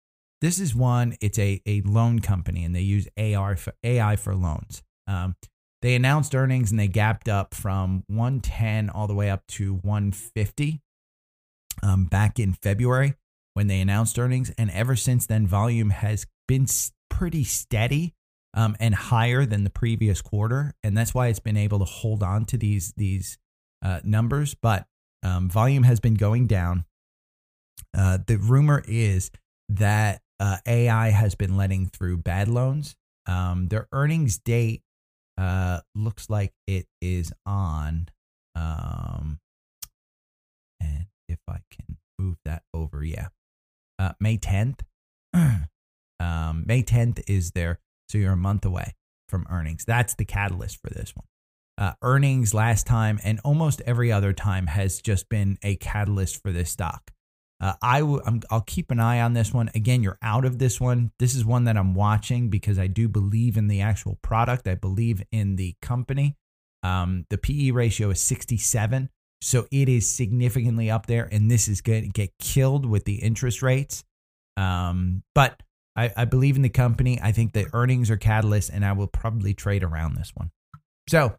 This 0.40 0.58
is 0.58 0.74
one. 0.74 1.16
It's 1.20 1.38
a 1.38 1.62
a 1.66 1.82
loan 1.82 2.18
company, 2.18 2.64
and 2.64 2.74
they 2.74 2.80
use 2.80 3.06
AR 3.16 3.54
for 3.56 3.74
AI 3.84 4.16
for 4.16 4.34
loans. 4.34 4.82
Um, 5.06 5.36
they 5.82 5.96
announced 5.96 6.34
earnings 6.34 6.70
and 6.70 6.78
they 6.78 6.88
gapped 6.88 7.28
up 7.28 7.54
from 7.54 8.04
110 8.06 8.88
all 8.88 9.08
the 9.08 9.14
way 9.14 9.28
up 9.28 9.46
to 9.48 9.74
150 9.74 10.80
um, 11.82 12.04
back 12.04 12.38
in 12.38 12.52
February 12.52 13.14
when 13.54 13.66
they 13.66 13.80
announced 13.80 14.18
earnings. 14.18 14.50
And 14.56 14.70
ever 14.70 14.94
since 14.94 15.26
then, 15.26 15.46
volume 15.46 15.90
has 15.90 16.24
been 16.46 16.66
pretty 17.10 17.42
steady 17.42 18.14
um, 18.54 18.76
and 18.78 18.94
higher 18.94 19.44
than 19.44 19.64
the 19.64 19.70
previous 19.70 20.22
quarter. 20.22 20.72
And 20.84 20.96
that's 20.96 21.14
why 21.14 21.26
it's 21.26 21.40
been 21.40 21.56
able 21.56 21.80
to 21.80 21.84
hold 21.84 22.22
on 22.22 22.44
to 22.46 22.56
these, 22.56 22.92
these 22.96 23.38
uh, 23.84 24.00
numbers. 24.04 24.54
But 24.54 24.86
um, 25.24 25.50
volume 25.50 25.82
has 25.82 25.98
been 25.98 26.14
going 26.14 26.46
down. 26.46 26.84
Uh, 27.96 28.18
the 28.24 28.36
rumor 28.36 28.84
is 28.86 29.32
that 29.68 30.22
uh, 30.38 30.58
AI 30.66 31.10
has 31.10 31.34
been 31.34 31.56
letting 31.56 31.86
through 31.86 32.18
bad 32.18 32.46
loans. 32.46 32.94
Um, 33.26 33.68
their 33.68 33.88
earnings 33.92 34.38
date 34.38 34.82
uh, 35.38 35.80
looks 35.94 36.28
like 36.30 36.52
it 36.66 36.86
is 37.00 37.32
on. 37.46 38.08
Um, 38.54 39.38
and 40.80 41.06
if 41.28 41.38
I 41.48 41.58
can 41.70 41.96
move 42.18 42.36
that 42.44 42.62
over. 42.74 43.02
Yeah. 43.04 43.28
Uh, 43.98 44.12
May 44.20 44.38
10th. 44.38 44.80
um, 46.20 46.64
May 46.66 46.82
10th 46.82 47.22
is 47.26 47.52
there. 47.52 47.78
So 48.08 48.18
you're 48.18 48.32
a 48.32 48.36
month 48.36 48.64
away 48.64 48.94
from 49.28 49.46
earnings. 49.50 49.84
That's 49.84 50.14
the 50.14 50.24
catalyst 50.24 50.80
for 50.80 50.90
this 50.90 51.14
one. 51.16 51.26
Uh, 51.78 51.94
earnings 52.02 52.52
last 52.52 52.86
time 52.86 53.18
and 53.24 53.40
almost 53.44 53.80
every 53.86 54.12
other 54.12 54.32
time 54.32 54.66
has 54.66 55.00
just 55.00 55.28
been 55.28 55.58
a 55.62 55.76
catalyst 55.76 56.42
for 56.42 56.52
this 56.52 56.70
stock. 56.70 57.10
Uh, 57.62 57.74
I 57.80 58.00
w- 58.00 58.20
I'm, 58.26 58.42
I'll 58.50 58.60
keep 58.62 58.90
an 58.90 58.98
eye 58.98 59.20
on 59.20 59.34
this 59.34 59.54
one. 59.54 59.70
Again, 59.76 60.02
you're 60.02 60.18
out 60.20 60.44
of 60.44 60.58
this 60.58 60.80
one. 60.80 61.12
This 61.20 61.36
is 61.36 61.44
one 61.44 61.64
that 61.64 61.76
I'm 61.76 61.94
watching 61.94 62.50
because 62.50 62.76
I 62.76 62.88
do 62.88 63.08
believe 63.08 63.56
in 63.56 63.68
the 63.68 63.80
actual 63.80 64.18
product. 64.20 64.66
I 64.66 64.74
believe 64.74 65.22
in 65.30 65.54
the 65.54 65.76
company. 65.80 66.36
Um, 66.82 67.24
the 67.30 67.38
PE 67.38 67.70
ratio 67.70 68.10
is 68.10 68.20
67. 68.20 69.08
So 69.40 69.66
it 69.70 69.88
is 69.88 70.12
significantly 70.12 70.90
up 70.90 71.06
there, 71.06 71.28
and 71.30 71.48
this 71.50 71.68
is 71.68 71.80
going 71.80 72.02
to 72.02 72.08
get 72.08 72.36
killed 72.38 72.84
with 72.84 73.04
the 73.04 73.16
interest 73.16 73.62
rates. 73.62 74.04
Um, 74.56 75.22
but 75.34 75.62
I, 75.94 76.10
I 76.16 76.24
believe 76.24 76.56
in 76.56 76.62
the 76.62 76.68
company. 76.68 77.20
I 77.22 77.30
think 77.30 77.52
the 77.52 77.68
earnings 77.72 78.10
are 78.10 78.16
catalyst, 78.16 78.70
and 78.70 78.84
I 78.84 78.92
will 78.92 79.06
probably 79.06 79.54
trade 79.54 79.84
around 79.84 80.16
this 80.16 80.32
one. 80.34 80.50
So 81.08 81.36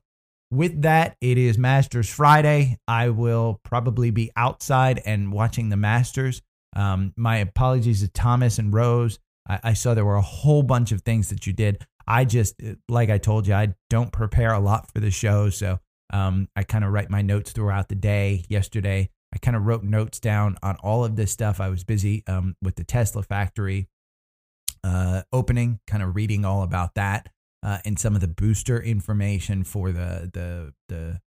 with 0.53 0.83
that, 0.83 1.17
it 1.19 1.37
is 1.37 1.57
Masters 1.57 2.09
Friday. 2.09 2.77
I 2.87 3.09
will 3.09 3.59
probably 3.63 4.11
be 4.11 4.31
outside 4.35 5.01
and 5.05 5.31
watching 5.31 5.69
the 5.69 5.77
Masters. 5.77 6.41
Um, 6.75 7.13
my 7.17 7.37
apologies 7.37 8.01
to 8.01 8.07
Thomas 8.07 8.59
and 8.59 8.73
Rose. 8.73 9.19
I, 9.49 9.59
I, 9.63 9.73
saw 9.73 9.93
there 9.93 10.05
were 10.05 10.15
a 10.15 10.21
whole 10.21 10.63
bunch 10.63 10.91
of 10.91 11.01
things 11.01 11.29
that 11.29 11.45
you 11.45 11.53
did. 11.53 11.85
I 12.07 12.25
just, 12.25 12.55
like 12.87 13.09
I 13.09 13.17
told 13.17 13.47
you, 13.47 13.53
I 13.53 13.73
don't 13.89 14.11
prepare 14.11 14.53
a 14.53 14.59
lot 14.59 14.91
for 14.91 14.99
the 14.99 15.11
show. 15.11 15.49
So 15.49 15.79
um, 16.11 16.47
I 16.55 16.63
kind 16.63 16.83
of 16.83 16.91
write 16.91 17.09
my 17.09 17.21
notes 17.21 17.51
throughout 17.51 17.89
the 17.89 17.95
day. 17.95 18.45
Yesterday, 18.47 19.09
I 19.33 19.37
kind 19.37 19.57
of 19.57 19.65
wrote 19.65 19.83
notes 19.83 20.19
down 20.19 20.57
on 20.63 20.77
all 20.83 21.03
of 21.03 21.15
this 21.15 21.31
stuff. 21.31 21.59
I 21.59 21.69
was 21.69 21.83
busy 21.83 22.23
um, 22.27 22.55
with 22.61 22.75
the 22.75 22.83
Tesla 22.83 23.23
factory 23.23 23.87
uh, 24.83 25.23
opening, 25.31 25.79
kind 25.87 26.03
of 26.03 26.15
reading 26.15 26.45
all 26.45 26.63
about 26.63 26.95
that 26.95 27.29
uh, 27.63 27.79
and 27.85 27.97
some 27.97 28.13
of 28.15 28.21
the 28.21 28.27
booster 28.27 28.81
information 28.81 29.63
for 29.63 29.91
the 29.91 30.29
the 30.33 30.73
the 30.89 31.21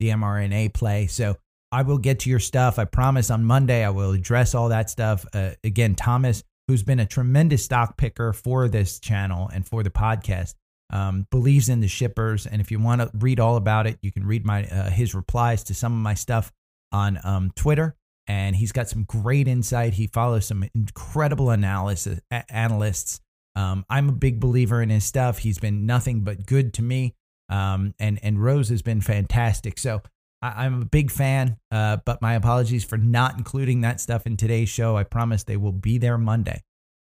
the 0.00 0.08
mRNA 0.08 0.74
play. 0.74 1.06
So 1.06 1.36
I 1.70 1.82
will 1.82 1.98
get 1.98 2.20
to 2.20 2.30
your 2.30 2.40
stuff. 2.40 2.78
I 2.78 2.84
promise 2.84 3.30
on 3.30 3.44
Monday 3.44 3.84
I 3.84 3.90
will 3.90 4.12
address 4.12 4.54
all 4.54 4.70
that 4.70 4.90
stuff. 4.90 5.24
Uh, 5.32 5.52
again, 5.62 5.94
Thomas, 5.94 6.42
who's 6.68 6.82
been 6.82 7.00
a 7.00 7.06
tremendous 7.06 7.64
stock 7.64 7.96
picker 7.96 8.32
for 8.32 8.68
this 8.68 8.98
channel 8.98 9.48
and 9.52 9.66
for 9.66 9.82
the 9.82 9.90
podcast, 9.90 10.54
um, 10.90 11.26
believes 11.30 11.68
in 11.68 11.80
the 11.80 11.88
shippers. 11.88 12.46
And 12.46 12.60
if 12.60 12.70
you 12.70 12.78
want 12.78 13.00
to 13.00 13.10
read 13.14 13.40
all 13.40 13.56
about 13.56 13.86
it, 13.86 13.98
you 14.02 14.12
can 14.12 14.26
read 14.26 14.44
my 14.44 14.64
uh, 14.66 14.90
his 14.90 15.14
replies 15.14 15.64
to 15.64 15.74
some 15.74 15.92
of 15.92 15.98
my 15.98 16.14
stuff 16.14 16.52
on 16.92 17.18
um, 17.24 17.52
Twitter. 17.54 17.96
And 18.28 18.54
he's 18.54 18.72
got 18.72 18.88
some 18.88 19.04
great 19.04 19.48
insight. 19.48 19.94
He 19.94 20.06
follows 20.06 20.46
some 20.46 20.64
incredible 20.74 21.50
analysis 21.50 22.20
analysts. 22.48 23.20
Um, 23.54 23.84
I'm 23.90 24.08
a 24.08 24.12
big 24.12 24.40
believer 24.40 24.82
in 24.82 24.90
his 24.90 25.04
stuff. 25.04 25.38
He's 25.38 25.58
been 25.58 25.86
nothing 25.86 26.20
but 26.20 26.46
good 26.46 26.74
to 26.74 26.82
me. 26.82 27.14
Um, 27.48 27.94
and 27.98 28.18
and 28.22 28.42
Rose 28.42 28.70
has 28.70 28.82
been 28.82 29.00
fantastic. 29.00 29.78
So 29.78 30.02
I, 30.40 30.66
am 30.66 30.82
a 30.82 30.84
big 30.84 31.10
fan. 31.10 31.58
Uh, 31.70 31.98
but 32.04 32.22
my 32.22 32.34
apologies 32.34 32.84
for 32.84 32.98
not 32.98 33.36
including 33.36 33.82
that 33.82 34.00
stuff 34.00 34.26
in 34.26 34.36
today's 34.36 34.68
show. 34.68 34.96
I 34.96 35.04
promise 35.04 35.44
they 35.44 35.56
will 35.56 35.72
be 35.72 35.98
there 35.98 36.18
Monday. 36.18 36.62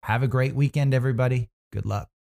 Have 0.04 0.22
a 0.22 0.28
great 0.28 0.54
weekend, 0.54 0.94
everybody. 0.94 1.48
Good 1.72 1.86
luck. 1.86 2.08